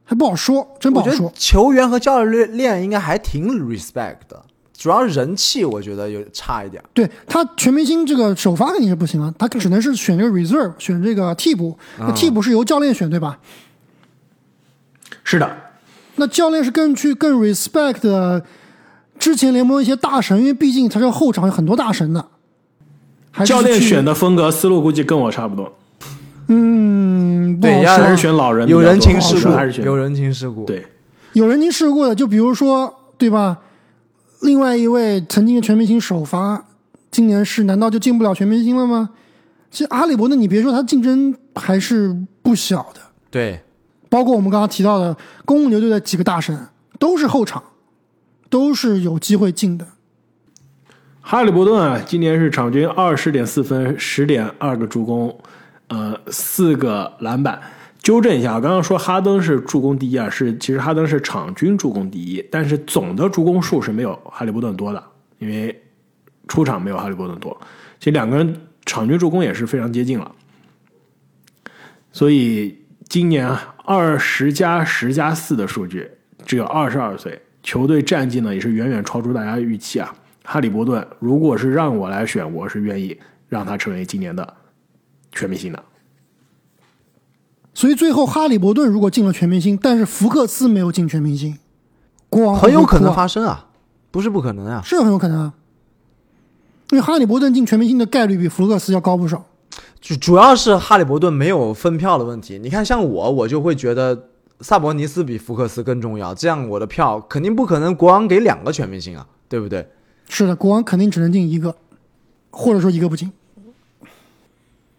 [0.05, 1.33] 还不好说，真不好说。
[1.35, 4.45] 球员和教练练应该还挺 respect 的，
[4.77, 6.83] 主要人气我觉得有差一点。
[6.93, 11.77] 对他全明星这个首发肯定是不行啊，他只能是选这个 reserve，选这个替补。
[11.99, 13.39] 那替补是由教练选，对吧？
[15.23, 15.57] 是的，
[16.17, 18.45] 那教练是更去更 respect 的
[19.19, 22.27] 之前联盟一些大神，因为毕竟他这个后场有很多大神的。
[23.31, 25.73] 还是教练选的风格思路估计跟我差不多，
[26.49, 30.87] 嗯，对要是选老人有，人情世故还是选故，有人情世故。，对。
[31.33, 33.59] 有人情世故的，就比如说对吧？
[34.45, 36.67] 另外一位曾经的全明星首发，
[37.11, 39.09] 今年是难道就进不了全明星了吗？
[39.71, 43.63] 其实阿里伯顿，你别说他竞争还是不小的，对，
[44.11, 45.17] 包括我们刚刚提到的
[45.47, 46.69] 公牛队的几个大神，
[46.99, 47.63] 都是后场，
[48.51, 49.87] 都是有机会进的。
[51.23, 55.35] 哈利伯顿啊，今年是场均二十点四分，十点二个助攻，
[55.89, 57.59] 呃，四个篮板。
[58.05, 65.03] 纠正一下，我刚刚说哈登是助攻第一啊，是其实哈登是场均助攻第一，但是总的助攻数是没有哈利波顿多的，
[65.39, 65.83] 因为
[66.47, 67.59] 出场没有哈利波顿多。
[67.99, 70.31] 其实两个人场均助攻也是非常接近了，
[72.13, 72.79] 所以
[73.09, 73.49] 今年
[73.87, 76.11] 二十加十加四的数据，
[76.45, 80.15] 只有二十二岁，球队战绩呢也是远远超出大家预期啊。
[80.43, 84.55] 哈利波顿，如果是让我来选，我是愿意让他成为今年的
[85.33, 85.83] 全明星的。
[87.75, 91.59] 所以最后哈利伯顿如果进了全明星，但是福克斯没有进全明星，
[92.29, 93.67] 国王很有可能发生啊，
[94.11, 94.81] 不是不可能啊。
[94.85, 95.55] 是很有可能啊，
[96.93, 99.45] 因为哈利伯顿进全明星的概率比福克斯要高不少。
[100.01, 102.59] 主主要是哈利伯顿没有分票的问题。
[102.59, 104.29] 你看，像我，我就会觉得
[104.61, 109.89] 萨博尼斯比福克斯更重要，这样我的票肯定不可能国王给两个全明星啊，对不对？
[110.29, 111.75] 是的，国王肯定只能进一个，
[112.51, 113.33] 或者说一个不进。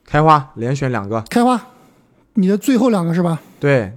[0.03, 1.67] 开花连选两个，开花，
[2.35, 3.41] 你的最后两个是吧？
[3.59, 3.91] 对，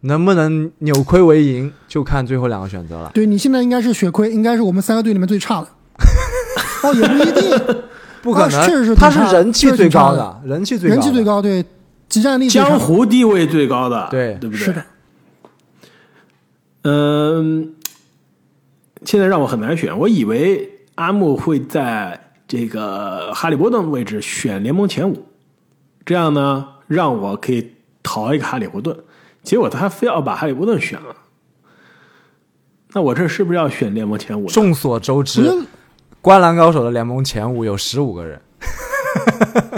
[0.00, 3.10] 能不能扭亏为盈，就看最后两个选择了。
[3.14, 5.68] 对你现在应该是血亏，应该是我们三个队里面最差的。
[6.82, 7.76] 哦，也不一定，
[8.22, 11.64] 不可能，啊确实是他是人气最高的，人气最高的，人气最高，对，
[12.08, 14.64] 集战力江湖地位最高的，对对不对？
[14.64, 14.84] 是的。
[16.82, 17.74] 嗯，
[19.04, 19.98] 现在让我很难选。
[19.98, 25.26] 我以为阿木会在这个哈利波顿位置选联盟前五，
[26.04, 28.96] 这样呢，让我可以淘一个哈利波顿。
[29.42, 31.14] 结果他非要把哈利波顿选了，
[32.92, 34.46] 那我这是不是要选联盟前五？
[34.48, 35.66] 众所周知，
[36.20, 38.40] 灌篮高手的联盟前五有十五个人，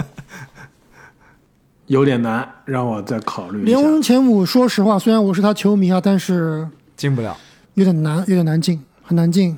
[1.85, 3.79] 有点难，让我再考虑一联。
[3.79, 7.37] 盟前五，说实话，虽然我是他球迷啊，但是进不了。
[7.75, 9.57] 有点难，有点难进，很难进。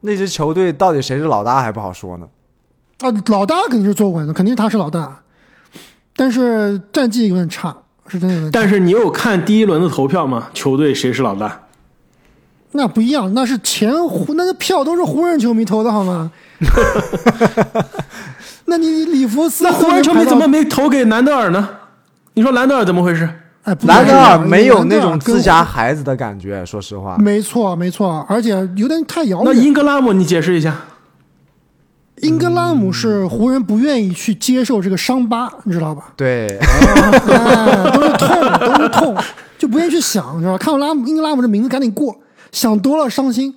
[0.00, 2.28] 那支球队到底谁是老大还不好说呢。
[2.98, 5.22] 啊，老大肯定是坐稳的，肯定是他是老大，
[6.20, 7.74] 但是战绩有点差，
[8.06, 8.60] 是真的有点差。
[8.60, 10.48] 但是你有看第一轮的投票吗？
[10.52, 11.58] 球队谁是老大？
[12.72, 16.30] 那不一样，那是前湖，那个票都是湖人球迷投的好吗？
[18.66, 21.66] 那你里弗斯那湖人球迷怎么没投给兰德尔呢？
[22.34, 23.26] 你说兰德尔怎么回事？
[23.62, 27.16] 哎，兰德尔没有那种自家孩子的感觉，说实话。
[27.16, 29.54] 没错没错，而且有点太遥远那。
[29.54, 30.76] 英格拉姆，你解释一下。
[32.22, 36.12] 英格拉姆是湖人不愿意去接受这个伤疤，你知道吧？
[36.16, 39.16] 对，哎，都是痛，都是痛，
[39.58, 40.58] 就不愿意去想，你知道吧？
[40.58, 42.16] 看到拉姆英格拉姆这名字赶紧过，
[42.52, 43.54] 想多了伤心。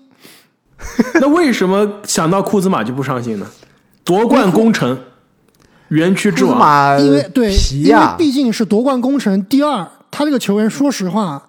[1.15, 3.45] 那为什么想到库兹马就不伤心呢？
[4.03, 4.97] 夺冠功臣，
[5.89, 7.01] 园区之王。
[7.01, 9.43] 因为对，因为毕竟是夺冠功臣。
[9.45, 11.41] 第二，他这个球员，说实话，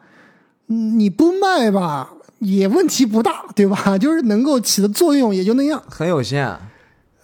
[0.68, 3.96] 嗯你不卖吧，也问题不大，对吧？
[3.98, 6.56] 就是能够起的作用也就那样，很有限。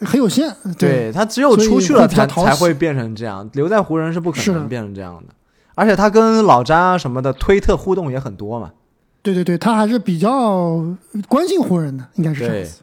[0.01, 0.55] 很有限。
[0.79, 5.35] 对他只有出去了才才会变成这样，留在湖人是不可能变成这样的。
[5.75, 8.73] 而且他跟老詹啊什么的推特互动也很多嘛。
[9.23, 10.83] 对对对，他还是比较
[11.29, 12.81] 关心湖人的，应该是这样子。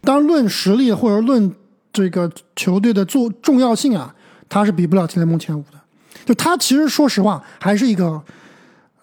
[0.00, 1.52] 当然，论实力或者论
[1.92, 4.14] 这个球队的重重要性啊，
[4.48, 5.78] 他是比不了联盟前五的。
[6.24, 8.20] 就他其实说实话，还是一个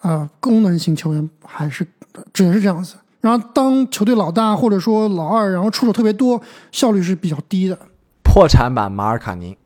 [0.02, 1.86] 呃功能型球员，还是
[2.32, 2.94] 只能是这样子。
[3.20, 6.40] 然后当球队老大或者说老二，然后出手特别多，
[6.70, 7.78] 效率是比较低的。
[8.22, 9.56] 破产版马尔卡宁，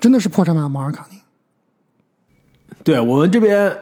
[0.00, 1.20] 真的是破产版马尔卡宁。
[2.82, 3.76] 对我们这边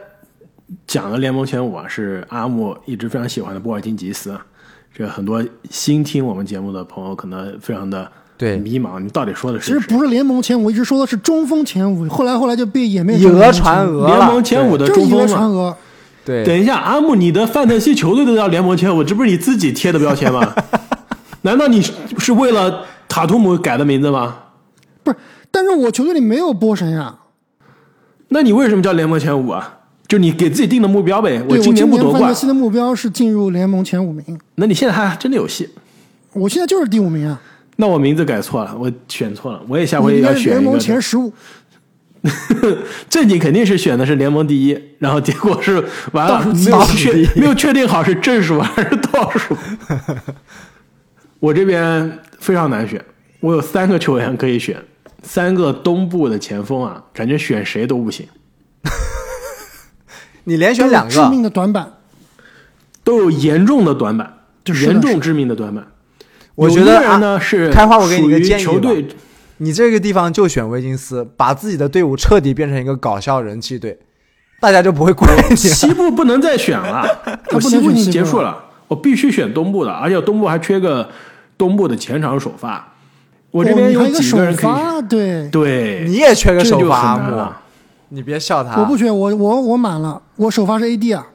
[0.85, 4.37] 讲的联盟前五啊，是阿木一直非常喜欢的波尔津吉斯。
[4.93, 9.87] 这个很多新听我们节目的朋友可能非常的对迷茫，你到底说的是其实？
[9.87, 15.77] 不是联盟前五，一直说的是中锋前五，后来后来就被演变以讹成联盟前五传讹了，联盟前五的就是以讹中锋嘛。
[16.25, 20.53] 对，等一下，阿木，你的范特西球队都叫联盟前五，这不是你自己贴的标签吗？
[21.41, 24.37] 难道你是是为了塔图姆改的名字吗？
[25.03, 25.17] 不是，
[25.51, 27.15] 但是我球队里没有波神呀。
[28.29, 29.79] 那你为什么叫联盟前五啊？
[30.07, 31.41] 就你给自己定的目标呗。
[31.49, 35.69] 我今年不夺冠范特，西的目标是进入联盟前五名，那你现在还真的有戏。
[36.33, 37.41] 我现在就是第五名啊，
[37.77, 41.31] 那我名字改错了，我选错了，我也下回你应要选一个该是联盟前十五。
[43.09, 49.57] 正经肯定是选的是联盟第一，然后结果是完了没有确没有确定好是正数还是倒数。
[51.39, 53.03] 我这边非常难选，
[53.41, 54.81] 我有三个球员可以选，
[55.21, 58.25] 三个东部的前锋啊，感觉选谁都不行，
[60.45, 61.91] 你连选两个致命，的短板，
[63.03, 65.85] 都有严重的短板，就是严重致命的短板。
[66.55, 69.07] 我觉得呢是开花我给你一个属于建议吧球队
[69.63, 73.97] 你这个地方就选威金斯，把自己的队伍彻底变成一个搞笑人气队，
[74.59, 75.27] 大家就不会怪。
[75.55, 77.03] 西部不能再选了，
[77.51, 81.09] 我不能西部已经结束了，我必须选东部的，而且东部还缺个
[81.57, 82.93] 东部的前场首发。
[83.51, 87.61] 我这哦边有几个人可以对，对，你也缺个首发木很难了，
[88.09, 88.81] 你别笑他。
[88.81, 91.27] 我不缺，我我我满了，我首发是 AD 啊，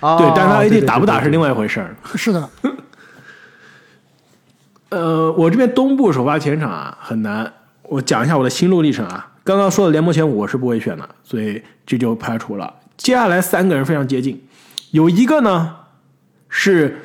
[0.00, 1.48] 哦对，但是他 AD 打不打是另外。
[1.48, 1.96] 外一回事儿。
[2.16, 2.50] 是的，
[4.90, 9.32] 呃，我这边东部首发前场啊很难，我讲一下我的心路历程啊。
[9.42, 12.72] 刚刚说的联盟前五我是不会选的，所以这就排除了。
[12.96, 14.42] 接下来三个人非常接近，
[14.92, 15.76] 有一个呢
[16.48, 17.00] 是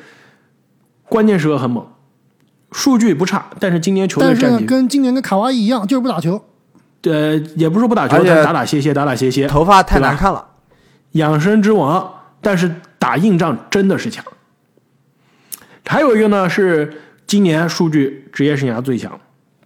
[1.04, 1.86] 关键时刻很猛，
[2.72, 6.42] 数据不差，但是今年球队但是呢，战绩跟今年跟卡哇伊一样，就是不打球。
[7.02, 10.46] 呃也不是说不打球，而且但打打歇歇，打打歇歇，头发太难看了，
[11.12, 14.24] 养生之王，但是打硬仗真的是强。
[15.86, 17.00] 还有一个呢是
[17.30, 19.16] 今年数据职业生涯最强，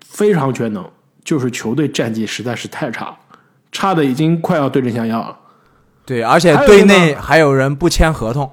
[0.06, 0.86] 非常全能，
[1.24, 3.16] 就是球队战绩实在是太差了，
[3.72, 5.34] 差的已经快要对症下药了。
[6.04, 8.50] 对，而且队内还有人不签合同，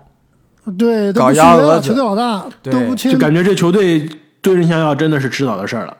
[0.77, 3.99] 对，都搞幺蛾子球队老大对都不签就，感觉这球队
[4.41, 5.97] 对症下药真的是迟早的事儿了。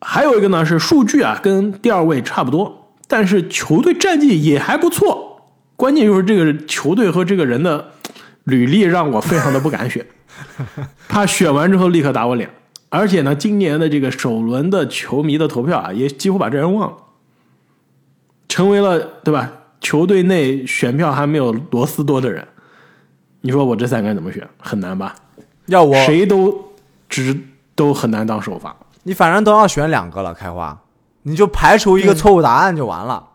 [0.00, 5.50] 还有一个呢是数据啊，跟第二位差不多，但是球队战绩也还不错。
[5.74, 7.88] 关键就是这个球队和这个人的
[8.44, 10.06] 履历让我非常的不敢选，
[11.08, 12.50] 怕选完之后立刻打我脸。
[12.90, 16.96] 而且呢，今年的这个首轮的球迷的投票啊，也几乎把这人忘了，
[18.48, 19.52] 成为了对吧？
[19.80, 22.48] 球队内选票还没有罗斯多的人，
[23.42, 24.48] 你说我这三个人怎么选？
[24.58, 25.14] 很难吧？
[25.66, 26.72] 要我谁都
[27.08, 27.38] 只
[27.74, 28.74] 都很难当首发。
[29.02, 30.76] 你反正都要选两个了，开花，
[31.22, 33.28] 你就排除一个错误答案就完了。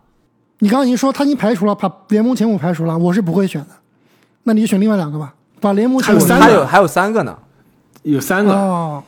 [0.58, 3.68] 你刚刚已经说他已经排除了，把联盟前五排除了，我是不会选的。
[4.42, 5.34] 那你就选另外两个吧，
[5.64, 7.38] 把联盟还有三个还有还有三个呢，
[8.02, 9.02] 有三个，哦，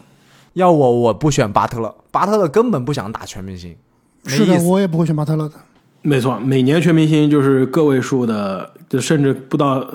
[0.55, 3.77] 要我我不选巴特勒，巴特勒根本不想打全明星，
[4.25, 4.59] 是的。
[4.63, 5.55] 我也不会选巴特勒的。
[6.01, 9.87] 没错，每年全明星就是个位数的，就甚至不到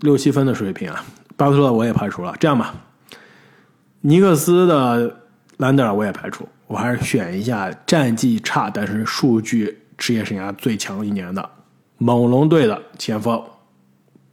[0.00, 1.04] 六七分的水平啊。
[1.36, 2.34] 巴特勒我也排除了。
[2.40, 2.74] 这样吧，
[4.00, 5.14] 尼克斯的
[5.58, 11.46] 兰德尔我也排除，我还是选一下战绩差但是数据职业生涯最强一年的
[11.98, 13.42] 猛龙队的前锋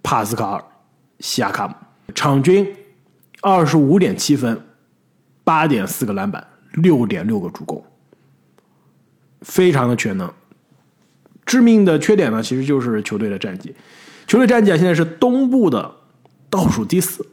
[0.02, 0.60] 帕斯卡尔·
[1.24, 1.74] 西亚卡姆，
[2.14, 2.68] 场均
[3.42, 4.62] 二十五点七分，
[5.46, 7.82] 八点四个篮板，六点六个助攻，
[9.40, 10.30] 非常的全能。
[11.46, 13.74] 致命的缺点呢，其实就是球队的战绩。
[14.28, 15.96] 球队战绩啊，现在是东部的
[16.50, 17.26] 倒数第四，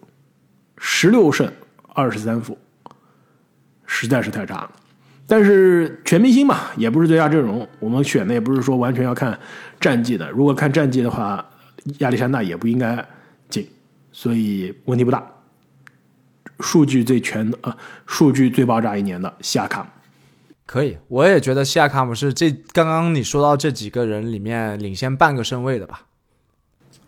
[0.78, 1.52] 十六胜
[1.88, 2.56] 二十三负，
[3.86, 4.70] 实在是太差了。
[5.26, 9.36] 但是全明星嘛，也不是最佳阵容，我们选的也不是说完全要看
[9.80, 10.30] 战绩的。
[10.30, 11.44] 如果看战绩的话，
[11.98, 13.04] 亚历山大也不应该
[13.48, 13.68] 进，
[14.12, 15.24] 所以问题不大。
[16.60, 19.86] 数据最全的啊、数据最爆炸一年的西亚卡姆，
[20.66, 26.02] 可以，我也觉得西亚卡姆是这刚刚你说到这几个人里面领先半个身位的吧？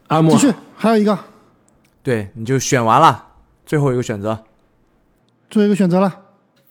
[0.07, 1.19] 阿莫继续，还有一个，
[2.03, 3.27] 对，你就选完了，
[3.67, 4.43] 最后一个选择。
[5.51, 6.21] 最后一个选择了。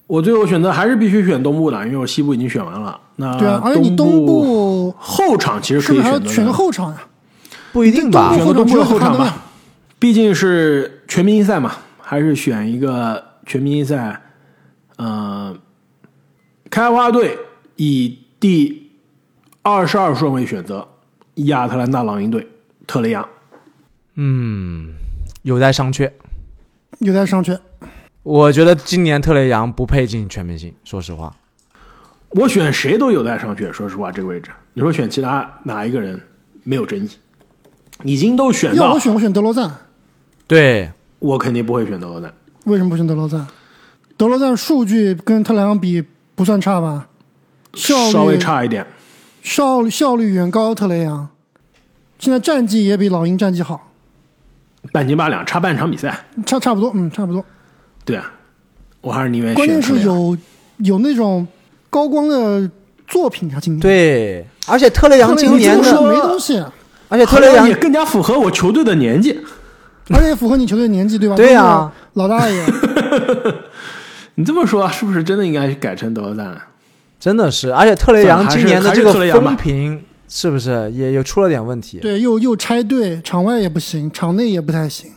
[0.08, 3.00] 我最后选择还是必须选东部的，因为我西部已经选完了。
[3.18, 7.04] 那对啊，而且你东东部后场其实可以是不是还要选择选个，后场呀？
[7.72, 8.44] 不一定吧东部？
[8.44, 9.41] 选个东部的后场吧，
[10.02, 14.20] 毕竟是全明星赛嘛，还是选一个全明星赛。
[14.98, 15.56] 呃，
[16.72, 17.38] 开花队
[17.76, 18.90] 以第
[19.62, 20.88] 二十二顺位选择
[21.36, 22.48] 亚特兰大老鹰队
[22.88, 23.30] 特雷杨。
[24.16, 24.96] 嗯，
[25.44, 26.12] 有待商榷。
[26.98, 27.60] 有待商榷。
[28.24, 31.32] 我觉得今年特雷杨不配进全明星，说实话。
[32.30, 33.72] 我选谁都有待商榷。
[33.72, 36.20] 说实话，这个位置，你说选其他哪一个人
[36.64, 37.10] 没有争议？
[38.04, 39.72] 已经都选到要我，选，我选德罗赞。
[40.52, 42.30] 对，我肯定不会选德罗赞。
[42.66, 43.48] 为什么不选德罗赞？
[44.18, 46.04] 德罗赞数据跟特雷昂比
[46.36, 47.08] 不算差吧？
[47.74, 48.86] 效率稍微差一点，
[49.42, 51.30] 效率效率远高特雷杨，
[52.20, 53.94] 现在战绩也比老鹰战绩好，
[54.92, 56.26] 半斤八两，差半场比赛。
[56.46, 57.46] 差差不多，嗯，差不多。
[58.04, 58.30] 对啊，
[59.00, 60.38] 我还是宁愿关键是有
[60.80, 61.48] 有那种
[61.90, 62.70] 高光的
[63.08, 66.62] 作品啊，今年对，而且特雷杨今年就是的，没东西，
[67.08, 69.40] 而且特雷杨也更加符合我球队的年纪。
[70.16, 71.36] 而且符合你球队年纪，对吧？
[71.36, 72.66] 对啊，老大爷，
[74.36, 76.60] 你这么说，是不是真的应该改成德罗赞？
[77.20, 82.00] 真的是，而且特雷杨今年的这个风评是不是也有出了点问题？
[82.00, 85.12] 对，又又拆队，场外也不行，场内也不太行。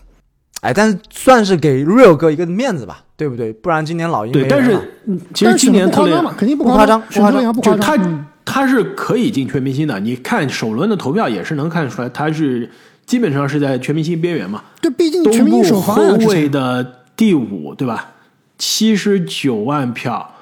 [0.60, 3.52] 哎，但是算是给 Real 哥一个面子吧，对不对？
[3.52, 4.74] 不然今年老鹰对，没但是
[5.06, 7.80] 嗯其实但是今年特雷杨嘛，肯定不夸夸张不夸张选特雷杨不夸张。
[7.80, 10.00] 他他是可以进全明星的。
[10.00, 12.68] 你看首轮的投票也是能看出来，他是
[13.06, 14.62] 基本上是在全明星边缘嘛。
[14.80, 18.12] 对，毕竟东全明部星首发，后卫的第五，对吧？
[18.58, 20.34] 七十九万票，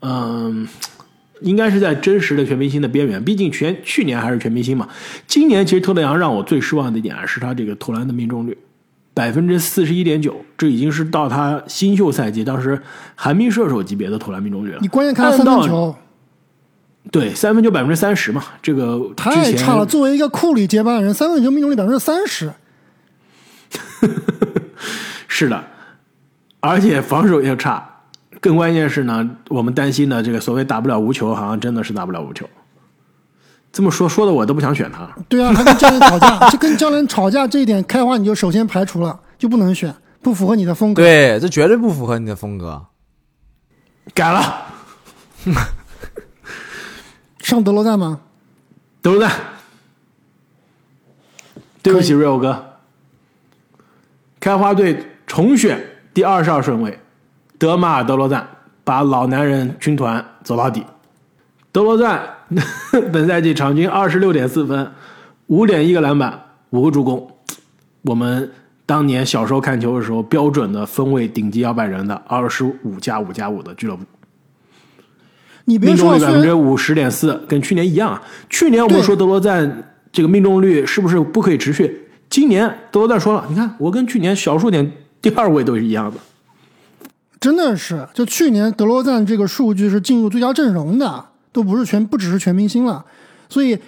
[0.00, 0.66] 嗯，
[1.40, 3.22] 应该是在真实的全明星的边缘。
[3.22, 4.88] 毕竟全去年还是全明星嘛。
[5.26, 8.56] 今年其实特雷杨让我最失望的一点啊是他这个投篮的命中率。
[9.14, 12.80] 百分之四十一点九，这已经是到他新秀赛季当时
[13.16, 14.78] 寒冰射手级别的投篮命中率了。
[14.80, 15.92] 你关键看他三分球
[17.10, 19.86] 对，三分球百分之三十嘛，这个太差了。
[19.86, 22.52] 作为一个库里接班人，三分球命中率百分之三十，
[25.26, 25.64] 是的，
[26.60, 27.84] 而且防守也差。
[28.40, 32.48] 更关键是呢，我们担心的这个所谓打不了无球，好像真的是打不了无球。
[33.72, 35.08] 这么说说的我都不想选他。
[35.28, 41.02] 对啊，还跟教练吵架， 就跟教练吵架这一点，开花你就首先排除了，就不能选，不符合你的风格。
[41.02, 42.86] 对，这绝对不符合你的风格。
[44.14, 44.62] 改了，
[47.48, 48.20] 上德罗赞吗？
[49.00, 49.32] 德罗赞。
[51.82, 52.74] 对不起，瑞欧哥。
[54.38, 55.82] 开花队重选
[56.12, 56.98] 第二十二顺位，
[57.56, 58.46] 德马尔德罗赞，
[58.84, 60.84] 把老男人军团走到底。
[61.72, 62.22] 德罗赞
[63.10, 64.92] 本赛季场均二十六点四分，
[65.46, 66.38] 五点一个篮板，
[66.68, 67.34] 五个助攻。
[68.02, 68.52] 我们
[68.84, 74.04] 当年小时候看球的时候，标准的分位顶级摇摆人的二十五加五加五的俱乐部。
[75.68, 78.22] 你别命中说，百分之五十点四，跟去年一样啊。
[78.48, 82.08] 去年我们说德罗赞这个命中率是不是不可以持续？
[82.30, 84.90] 今年德罗赞说了，你看我跟去年小数点
[85.20, 86.16] 第二位都是一样的。
[87.38, 93.04] 真的是，就去年德罗赞这个数据是进入最佳阵容的，都不是全不只是全明星了，
[93.50, 93.78] 所以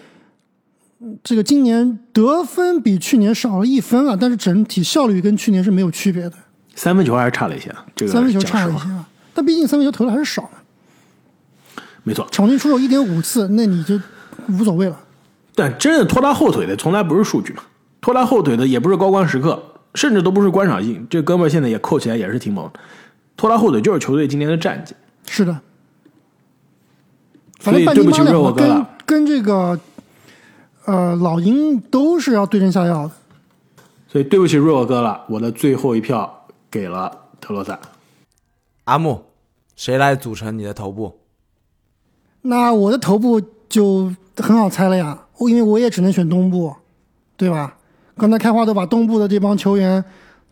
[1.00, 6.34] 嗯这个今年得分比去年少了一分啊，但是整体效率跟去年是没有区别的，
[6.74, 10.50] 三分球还是差了一些，这个三分球差了一些吧，但毕竟三分球投的还是少嘛，
[12.02, 12.26] 没错。
[12.30, 14.00] 场均出手一点五次，那你就
[14.48, 14.98] 无所谓了。
[15.54, 17.62] 但真正拖他后腿的从来不是数据嘛，
[18.00, 19.62] 拖他后腿的也不是高光时刻，
[19.94, 21.06] 甚至都不是观赏性。
[21.10, 22.70] 这哥们儿现在也扣起来也是挺猛，
[23.36, 24.94] 拖他后腿就是球队今年的战绩。
[25.26, 25.60] 是的，
[27.58, 28.90] 反正所以对不起半斤八两的跟热我哥了。
[29.04, 29.80] 跟这个
[30.86, 33.12] 呃老鹰都是要对症下药的。
[34.08, 37.78] 所以对不起瑞我哥了，我的最后一票给了特罗萨。
[38.84, 39.22] 阿木，
[39.76, 41.19] 谁来组成你的头部？
[42.42, 46.74] 那我的头部就很好猜了呀，我因为我也只能选东部，
[47.36, 47.76] 对吧？
[48.16, 50.04] 刚才开花都把东部的这帮球员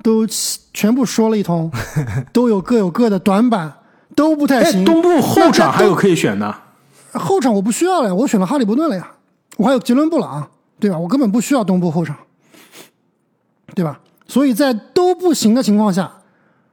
[0.03, 0.27] 都
[0.73, 1.71] 全部说了一通，
[2.33, 3.73] 都有各有各的短板，
[4.15, 4.85] 都不太哎，行。
[4.85, 6.55] 东部后场还有可以选的。
[7.13, 9.11] 后场我不需要了呀，我选了哈利伯顿了呀，
[9.57, 10.99] 我还有杰伦布朗，对吧？
[10.99, 12.17] 我根本不需要东部后场，
[13.75, 14.01] 对吧？
[14.27, 16.13] 所以在都不行的情况下，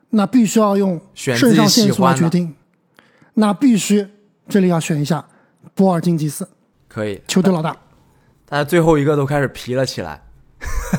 [0.09, 2.53] 那必须要用肾上腺素来决定，
[3.35, 4.07] 那必须
[4.47, 5.25] 这里要选一下
[5.73, 6.47] 波尔津吉斯，
[6.87, 7.75] 可以，球队老大。
[8.47, 10.21] 大家最后一个都开始皮了起来。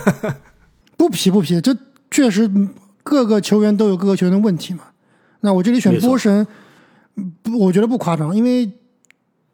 [0.97, 1.77] 不皮不皮，这
[2.11, 2.69] 确实嗯
[3.03, 4.81] 各个球员都有各个球员的问题嘛。
[5.41, 6.47] 那我这里选波神，
[7.59, 8.71] 我觉得不夸张，因为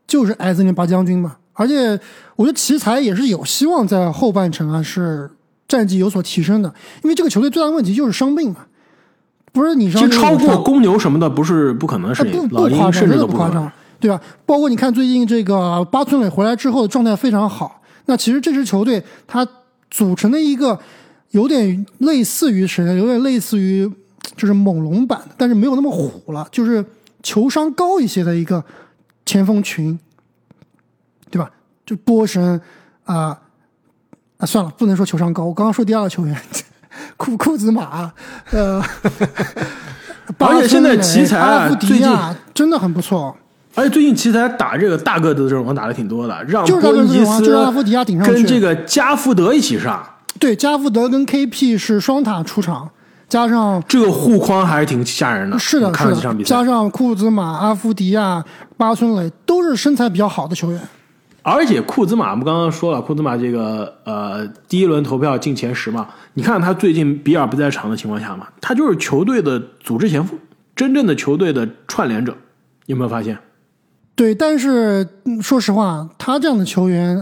[0.06, 1.36] 就是埃兹林拔将军嘛。
[1.54, 2.00] 而且
[2.34, 5.30] 我觉得奇才也是有希望在后半程啊是
[5.68, 8.66] 战绩有所提升的，因为这个球队最大的问题就是伤病嘛，
[9.52, 13.70] 不是你伤其实超过公牛什么的不是不可能的事哎，不，不夸张，真甚至都不夸张。，
[14.02, 14.20] 对吧？
[14.44, 19.46] 包括你看最近这个巴村垒回来之后的状态非常好，那其实这支球队它
[19.92, 20.76] 组成的一个
[21.30, 22.92] 有点类似于谁呢？
[22.94, 23.88] 有点类似于
[24.36, 26.84] 就是猛龙版，但是没有那么虎了，就是
[27.22, 28.64] 球商高一些的一个
[29.24, 29.96] 前锋群，
[31.30, 31.48] 对吧？
[31.86, 32.60] 就波神
[33.04, 33.38] 啊
[34.38, 36.36] 啊，算了，不能说球商高，我刚刚说第二个球员
[37.16, 38.12] 库库兹马，
[38.50, 38.82] 呃。
[40.38, 43.36] 而且现在奇才啊最近亚真的很不错。
[43.74, 48.34] 而且最近其实他打这个大个子的阵容打的挺多的，让就是大波个子阵容啊，因吉斯就让阿夫迪亚顶上去。
[48.34, 50.04] 跟这个加福德一起上，
[50.38, 52.90] 对加福德跟 KP 是双塔出场，
[53.28, 55.58] 加上这个护框还是挺吓人的。
[55.58, 58.44] 是的，看了是的，这场比赛加，上库兹马、阿夫迪亚、
[58.76, 60.80] 巴村磊都是身材比较好的球员。
[61.44, 70.38] 而且库兹马，我们刚刚说了，库兹马这个呃第一轮投票进前十嘛，你看他最近比尔不在场的情况下嘛，他就是球队的组织前锋，
[70.76, 72.36] 真正的球队的串联者，
[72.84, 73.38] 有没有发现？
[74.22, 75.04] 对，但是
[75.42, 77.20] 说实话，他这样的球员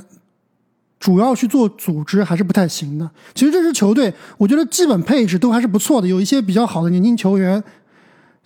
[0.98, 3.11] 主要去做组织还是不太行的。
[3.34, 7.64] 其实这支球队，我觉得基本配置都还是不错的，有一些比较好的年轻球员。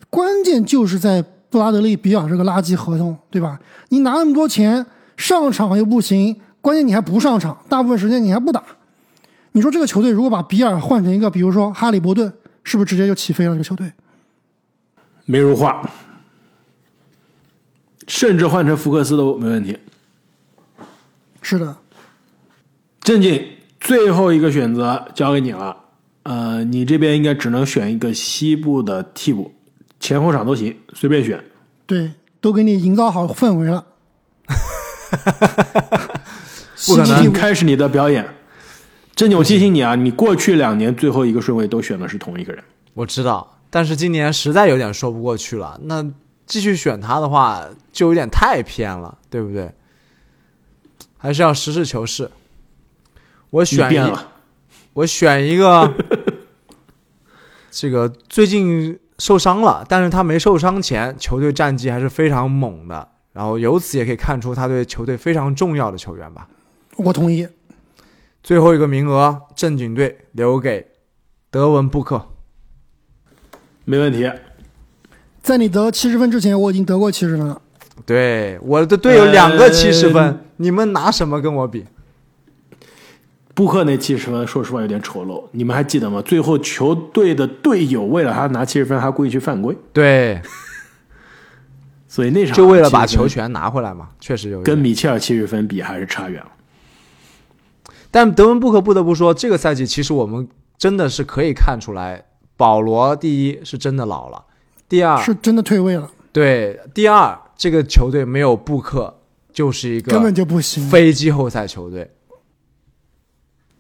[0.08, 3.58] 关键就是在布拉德利·比尔这个垃圾合同，对吧？
[3.88, 4.86] 你拿那么多钱
[5.16, 8.62] 上场又不行，关键你还不上场，大部分时间你还不打。
[9.50, 12.32] 你说这个球队如果把比尔换成一个，比如说哈利伯顿，
[12.62, 13.54] 是不是直接就起飞了？
[13.54, 13.92] 这个球队？
[15.24, 15.90] 没如话，
[18.06, 19.76] 甚至换成福克斯都没问题。
[21.42, 21.76] 是的，
[23.00, 23.42] 正经，
[23.80, 25.76] 最后一个选择交给你了。
[26.22, 29.52] 呃，你这边应该只能选一个西部的替补，
[30.00, 31.42] 前后场都行，随便选。
[31.86, 33.84] 对，都给你营造好氛围了。
[36.86, 38.26] 不可能开始你的表演。
[39.14, 42.64] 正经，我提醒你啊，你过去两年最后一个顺位都选的是同一个人。
[42.94, 45.78] 我知道，但是今年实在有点说不过去了。
[45.84, 46.02] 那
[46.46, 49.72] 继续选他的话，就有点太偏了，对不对？
[51.16, 52.30] 还是要实事求是。
[53.50, 54.12] 我选一，
[54.92, 55.94] 我选一个，
[57.70, 63.08] 这个最近受伤了，但是他没受伤前，球队战绩还是非常猛的。
[63.32, 66.48] 然后由此也可以看出他对球队非常重要的球员吧。
[66.96, 67.48] 我同意。
[68.42, 70.86] 最后一个名额，正经队留给
[71.50, 72.28] 德文布克。
[73.84, 74.30] 没问题。
[75.44, 77.60] 在你得七十分之前，我已经得过七十分了。
[78.06, 81.84] 对，我的队友两个七十分，呃你们拿什么跟我比？
[83.52, 85.44] 布克那七十分，说实话有点丑陋。
[85.52, 86.22] 你们还记得吗？
[86.22, 90.40] 最后球队的队友为了他拿七十分，还故意去犯规，对，
[92.08, 94.62] 所以那场就为了把球权拿回来嘛，确实有。
[94.62, 96.50] 跟米切尔七十分比还是差远了。
[98.10, 102.24] 但德文布克不得不说，这个赛季其实我们真的是可以看出来，
[102.56, 104.42] 保罗第一是真的老了，
[104.88, 109.20] 第二是真的退位了，对，第二这个球队没有布克
[109.52, 110.88] 就是一个根本个就不行。
[110.88, 112.10] 非季后赛球队。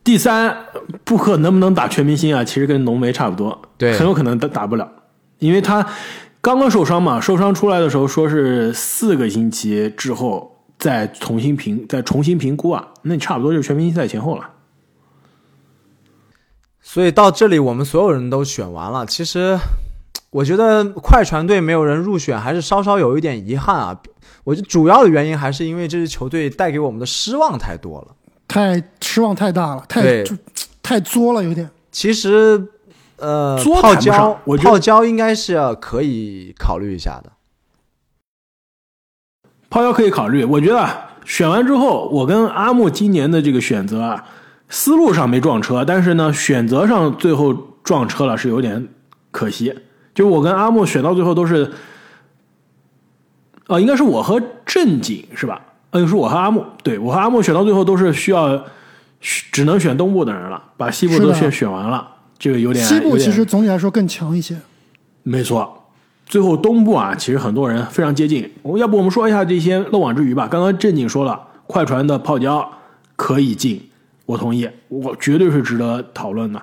[0.02, 0.66] 第三，
[1.02, 2.44] 布克能不能打全明星啊？
[2.44, 4.90] 其实跟浓眉差不多，对很有可能打打不了，
[5.38, 5.86] 因为他
[6.40, 14.50] 刚刚受伤嘛，受伤出来的时候说是四个星期之后再重新评，再重新评估啊，那你差不多就是全明星赛前后了。
[16.82, 19.06] 所以到这里，我们所有人都选完了。
[19.06, 19.58] 其实，
[20.34, 23.96] 我觉得快船队没有人入选，还是稍稍有一点遗憾啊。
[24.42, 28.08] 我觉得主要的原因还是因为这支球队带给我们的失望太多了。
[28.48, 30.36] 太失望太大了，太就
[30.82, 31.70] 太作了，有点。
[31.92, 32.66] 其实，
[33.18, 37.30] 呃，作泡椒我觉得泡椒应该是要可以考虑一下的。
[39.70, 44.24] 泡椒可以考虑，我觉得啊选完之后，我跟阿木今年的这个选择啊，
[44.68, 47.54] 思路上没撞车，但是呢，选择上最后
[47.84, 48.88] 撞车了，是有点
[49.30, 49.72] 可惜。
[50.14, 51.72] 就我跟阿木选到最后都是，
[53.66, 55.60] 呃，应该是我和正经是吧？
[55.90, 58.64] 呃，是我和阿木，对我和阿木选到最后都是需要
[59.20, 62.08] 只能选东部的人了，把西部都选选完了，
[62.38, 64.56] 这个有点西部其实总体来说更强一些。
[65.22, 65.84] 没错，
[66.26, 68.52] 最后东部啊，其实很多人非常接近。
[68.62, 70.46] 我要不我们说一下这些漏网之鱼吧？
[70.46, 72.70] 刚刚正经说了，快船的泡椒
[73.16, 73.80] 可以进，
[74.26, 76.62] 我同意，我绝对是值得讨论的。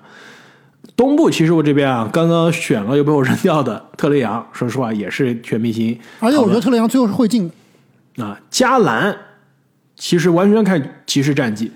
[0.96, 5.98] 东部其实我这边啊，刚刚选了又被我扔掉的特雷杨， 说实话也是全明星。
[6.20, 7.50] 而且我觉得特雷杨最后是会进
[8.16, 8.24] 的。
[8.24, 9.16] 啊，加兰
[9.96, 11.72] 其实完全看骑士战绩，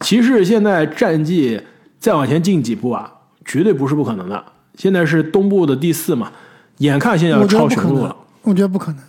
[0.00, 1.60] 骑士现在战绩
[1.98, 3.10] 再往前进几步啊，
[3.44, 4.44] 绝对不是不可能的。
[4.76, 6.30] 现在是东部的第四嘛，
[6.78, 9.00] 眼看现在要超雄鹿了，，我觉得不可能。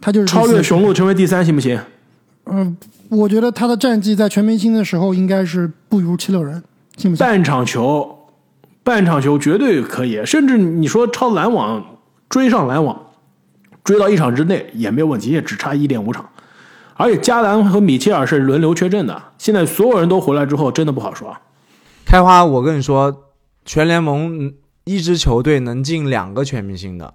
[0.00, 1.78] 他就是超越雄鹿成为第三行不行？
[2.46, 2.76] 嗯，
[3.08, 6.62] 我觉得他的战绩在全明星的时候应该是不如七六人，
[6.96, 7.26] 信不信？
[7.26, 8.13] 半场球，
[8.84, 13.12] 半场球绝对可以，甚至你说超篮网追上篮网，
[13.82, 16.28] 追到一场之内也没有问题，也只差一点五场。
[16.96, 21.36] 而且加兰和米切尔是轮流缺阵的，现在所有人都回来之后，真的不好说。
[22.04, 23.32] 开花，我跟你说，
[23.64, 24.54] 全联盟嗯
[24.84, 27.14] 一支球队能进两个全明星的，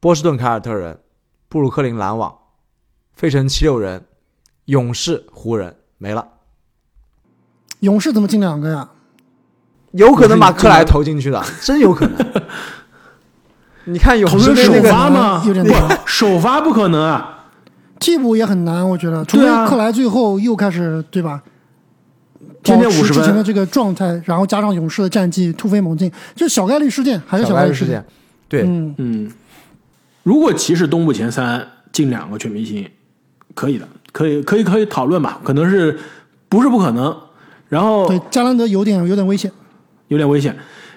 [0.00, 0.98] 波士顿凯尔特人、
[1.48, 2.36] 布鲁克林篮网、
[3.14, 4.04] 费城七六人、
[4.64, 6.26] 勇士、湖人没了，
[7.80, 8.90] 勇士怎么进两个呀？
[9.92, 12.16] 有可能把克莱投进去的， 真有可能。
[13.84, 15.42] 你看勇士队那个发吗？
[15.46, 17.46] 有点难不， 首发不可能啊！
[17.98, 21.42] 替补也很难，我觉得，除非克莱最后又开始对吧？
[22.62, 28.04] 天天保持50分之前的这个状态，然后加上勇士的战绩突飞猛进，这小概率事件，还是小概率件概率事件？，
[28.46, 29.32] 对，嗯，嗯，
[30.22, 32.86] 如果骑士东部前三进两个全明星，
[33.54, 35.40] 可以的，可以，可以，可以讨论吧？
[35.42, 35.98] 可能是
[36.48, 37.16] 不是不可能？
[37.68, 39.50] 然后对，加兰德有点有点危险。
[40.08, 40.54] 有点危险。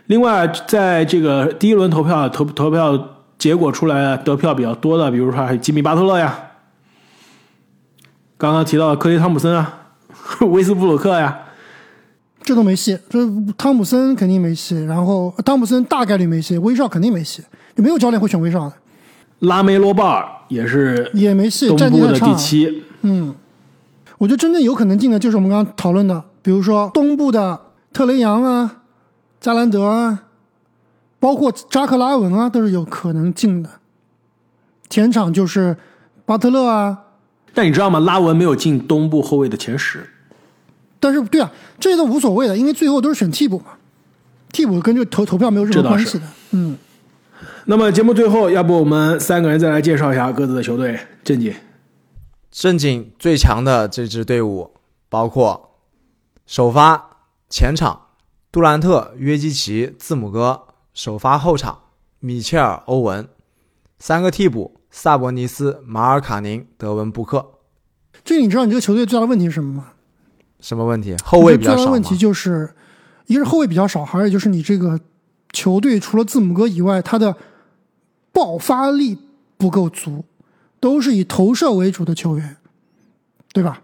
[0.07, 6.37] 另外，在这个第一轮投票投投票结果出来得票比较多的，比如说还有吉米巴特勒呀，
[8.37, 9.73] 刚刚提到的克雷汤普森啊，
[10.51, 11.39] 威斯布鲁克呀，
[12.43, 13.19] 这都没戏，这
[13.57, 17.41] 汤普森肯定没戏，然后汤普森大概率没戏，威少肯定没戏，
[17.75, 18.73] 就没有教练会选威少的，
[19.39, 22.35] 拉梅罗鲍尔也是也没戏，东部的第。
[22.35, 22.83] 七。
[23.03, 23.33] 嗯，
[24.17, 27.59] 我觉得真正有可能进的就是我们刚刚讨论的，比如说东部的
[27.93, 28.80] 特雷杨啊、
[29.41, 30.25] 加兰德啊，
[31.19, 33.69] 包括扎克拉文啊，都是有可能进的。
[34.87, 35.75] 前场就是
[36.25, 37.05] 巴特勒啊，
[37.51, 37.99] 但你知道吗？
[37.99, 40.07] 拉文没有进东部后卫的前十。
[40.99, 43.71] 但是对啊，这些都无所谓的，因为最后都是选替补嘛，
[44.51, 46.25] 替补跟这个投投票没有任何关系的。
[46.51, 46.77] 嗯，
[47.65, 50.99] 那么节目最后，要不我们三个人再来介绍一下各自的球队？
[51.23, 51.55] 正经，
[52.51, 54.69] 正经最强的这支队伍
[55.09, 55.71] 包括
[56.45, 57.09] 首发
[57.49, 58.00] 前场
[58.51, 61.83] 杜兰特、约基奇、字母哥；首发后场
[62.19, 63.23] 米切尔、欧文；
[63.97, 67.51] 三个替补萨博尼斯、马尔卡宁、德文布克。
[68.25, 69.93] 这你知道你这个球队最大的问题是什么吗？
[70.59, 71.15] 什么问题？
[71.23, 72.03] 后卫比较少吗最大的问？
[72.03, 72.75] 题就是，
[73.27, 74.99] 一个是后卫比较少，还有就是你这个
[75.53, 77.37] 球队除了字母哥以外，他的
[78.33, 79.17] 爆发力
[79.57, 80.25] 不够足，
[80.81, 82.57] 都是以投射为主的球员，
[83.53, 83.81] 对吧？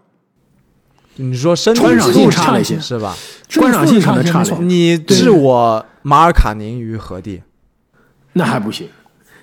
[1.20, 3.14] 你说身体观赏性素质差了一些是吧？
[3.56, 7.42] 观赏性可能差了没错，你置我马尔卡宁于何地？
[8.34, 8.88] 那还不行。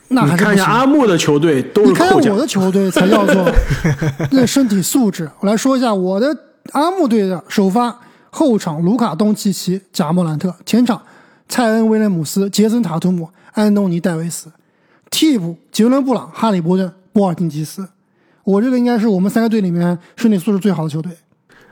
[0.07, 0.41] 那还是不行。
[0.41, 3.51] 你看一下阿木的球队都你是扣奖看看我，的球队才叫做
[4.31, 5.29] 那身体素质。
[5.39, 6.35] 我来说一下我的
[6.71, 7.99] 阿木队的首发
[8.29, 11.01] 后场卢卡东契奇、贾莫兰特，前场
[11.49, 14.49] 蔡恩威廉姆斯、杰森塔图姆、安东尼戴维斯，
[15.09, 17.87] 替补杰伦布朗、哈利波顿、波尔津吉斯。
[18.43, 21.11] 我这个应该是我们三个队里面身体素质最好的球队。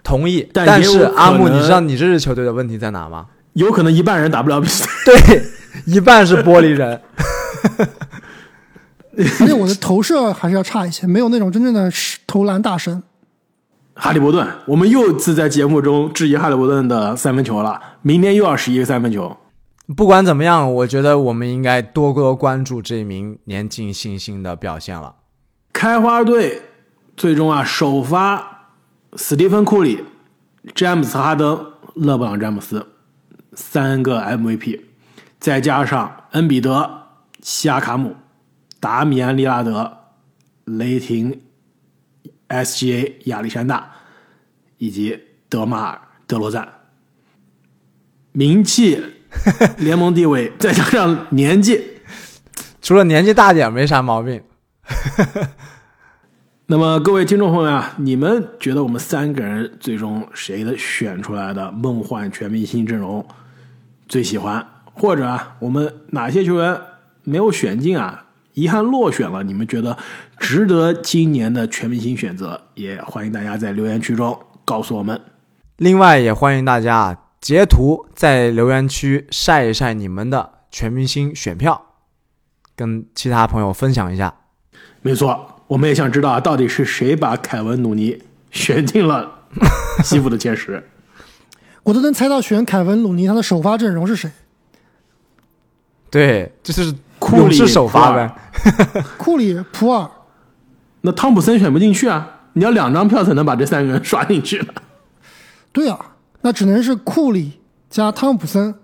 [0.04, 3.28] 同意，但但是阿木，你知道你这支球队的问题在哪吗？
[3.54, 4.86] 有可能一半人打不了比赛。
[5.06, 5.44] 对，
[5.86, 7.02] 一半是玻璃人。
[9.16, 11.92] 而且我的投射还是要差一些，没有那种真正的
[12.26, 13.04] 投篮大神。
[13.94, 19.38] 哈利伯顿，我们又次在节目中质疑哈利伯顿的三分球了，明天又要十一个三分球。
[19.96, 25.14] 不管怎么样，我觉得我们应该多多关注这名年轻新星的表现了。
[25.72, 26.64] 开花队
[27.16, 28.53] 最终啊首发
[29.16, 30.04] 斯蒂芬库里、
[30.74, 32.88] 詹姆斯哈登、勒布朗詹姆斯
[33.54, 34.82] 三个 MVP，
[35.40, 36.90] 再加上恩比德、
[37.42, 38.16] 西亚卡姆、
[38.80, 40.00] 达米安利拉德、
[40.66, 41.42] 雷霆、
[42.50, 43.92] SGA 亚历山大
[44.78, 46.68] 以及德马尔德罗赞，
[48.32, 49.00] 名气、
[49.78, 52.00] 联盟地位，再加上年纪，
[52.82, 54.42] 除了年纪大点没啥毛病。
[56.66, 63.26] 那么各位听众朋友啊，你们觉得我们三个人最终谁的选出来的梦幻全明星阵容
[64.08, 64.66] 最喜欢？
[64.94, 66.80] 或者啊，我们哪些球员
[67.24, 69.44] 没有选进啊，遗憾落选了？
[69.44, 69.98] 你们觉得
[70.40, 72.62] 值得今年的全明星选择？
[72.76, 75.20] 也欢迎大家在留言区中告诉我们。
[75.78, 81.88] 另外，也欢迎大家截图在留言区晒一晒你们的全明星选票，
[82.74, 84.34] 跟其他朋友分享一下。
[85.02, 89.32] 没错，我们也想知道啊，到底是谁把凯文·努尼选进了
[90.04, 90.84] 西部的前十？
[91.84, 94.32] 我都能猜到选凯文·鲁尼他的首发阵容是谁？
[96.10, 98.34] 对，就是库里首发呗。
[99.18, 100.10] 库里、普尔，
[101.02, 102.42] 那汤普森选不进去啊！
[102.54, 104.68] 你要两张票才能把这三个人刷进去呢。
[105.72, 107.54] 对啊，那只能是库里
[107.90, 108.76] 加汤普森、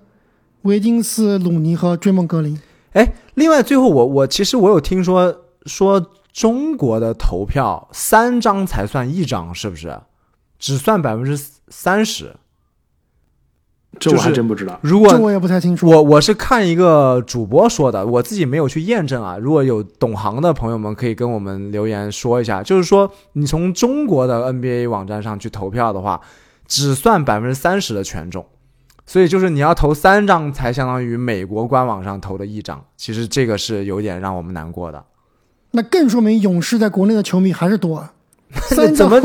[0.63, 2.59] 维金斯、鲁尼和追梦格林。
[2.93, 9.99] 哎，另外最后我我其实我有听说说中国的投票三张才算一张，是不是？
[10.57, 11.37] 只算百分之
[11.69, 12.35] 三十。
[13.99, 14.79] 这我还真不知道。
[14.83, 15.89] 如果这我也不太清楚。
[15.89, 19.37] 我我是看一个主播说的，我自己没有去验证啊。
[19.37, 22.61] 如果有懂行的朋友们，可以跟我们留言说一下。
[22.61, 26.21] 就是说，你从中国的 NBA 网站上去投票的话，
[26.67, 28.45] 只算百分之三十的权重，
[29.07, 32.85] 所以就是你要投三张，才相当于美国官网上投的一张。
[32.95, 35.03] 其实这个是有点让我们难过的。
[35.71, 38.11] 那更说明勇士在国内的球迷还是多啊。
[38.51, 39.19] 三 怎么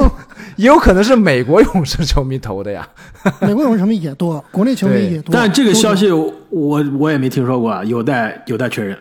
[0.57, 2.86] 也有可能是美国勇士球迷投的呀？
[3.40, 5.32] 美国勇士球迷也多，国内球迷也多。
[5.32, 8.97] 但这个消息我我也没听说过啊，有待有待确认。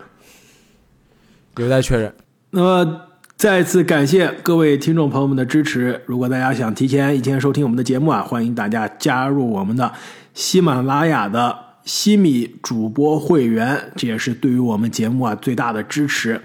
[1.56, 2.10] 有待确认。
[2.50, 3.00] 那么
[3.36, 6.00] 再次感谢各位听众朋友们的支持。
[6.06, 9.92] 如果大家想提前一天收听我们的节目啊，欢迎大家加入我们的
[10.32, 16.40] 喜马拉雅的西米主播会员，这也是对于我们节目啊最大的支持。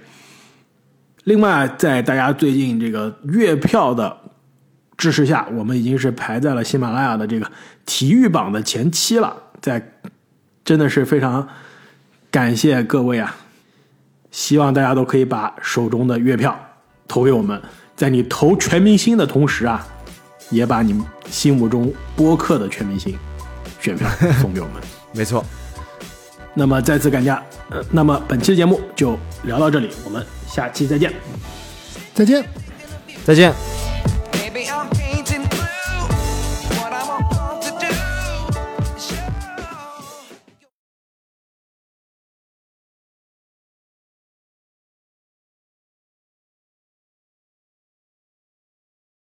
[1.30, 4.18] 另外，在大家最近这个月票的
[4.98, 7.46] 支持下，我们已经是排在了喜马拉雅的这个
[7.86, 9.38] 体育榜的前七了。
[9.62, 9.80] 在
[10.66, 11.48] 真的是非常
[12.32, 13.36] 感谢各位啊！
[14.32, 16.60] 希望大家都可以把手中的月票
[17.08, 17.62] 投给我们，
[17.96, 19.86] 在你投全明星的同时啊，
[20.50, 21.00] 也把你
[21.30, 23.16] 心目中播客的全明星
[23.80, 24.10] 选票
[24.42, 24.82] 送给我们。
[25.14, 25.46] 没错，
[26.54, 27.30] 那么再次感谢，
[27.70, 31.14] 呃，那么本期的节目就聊到这里，我们下期再见。
[32.14, 32.44] 再见。
[33.26, 33.54] 再见。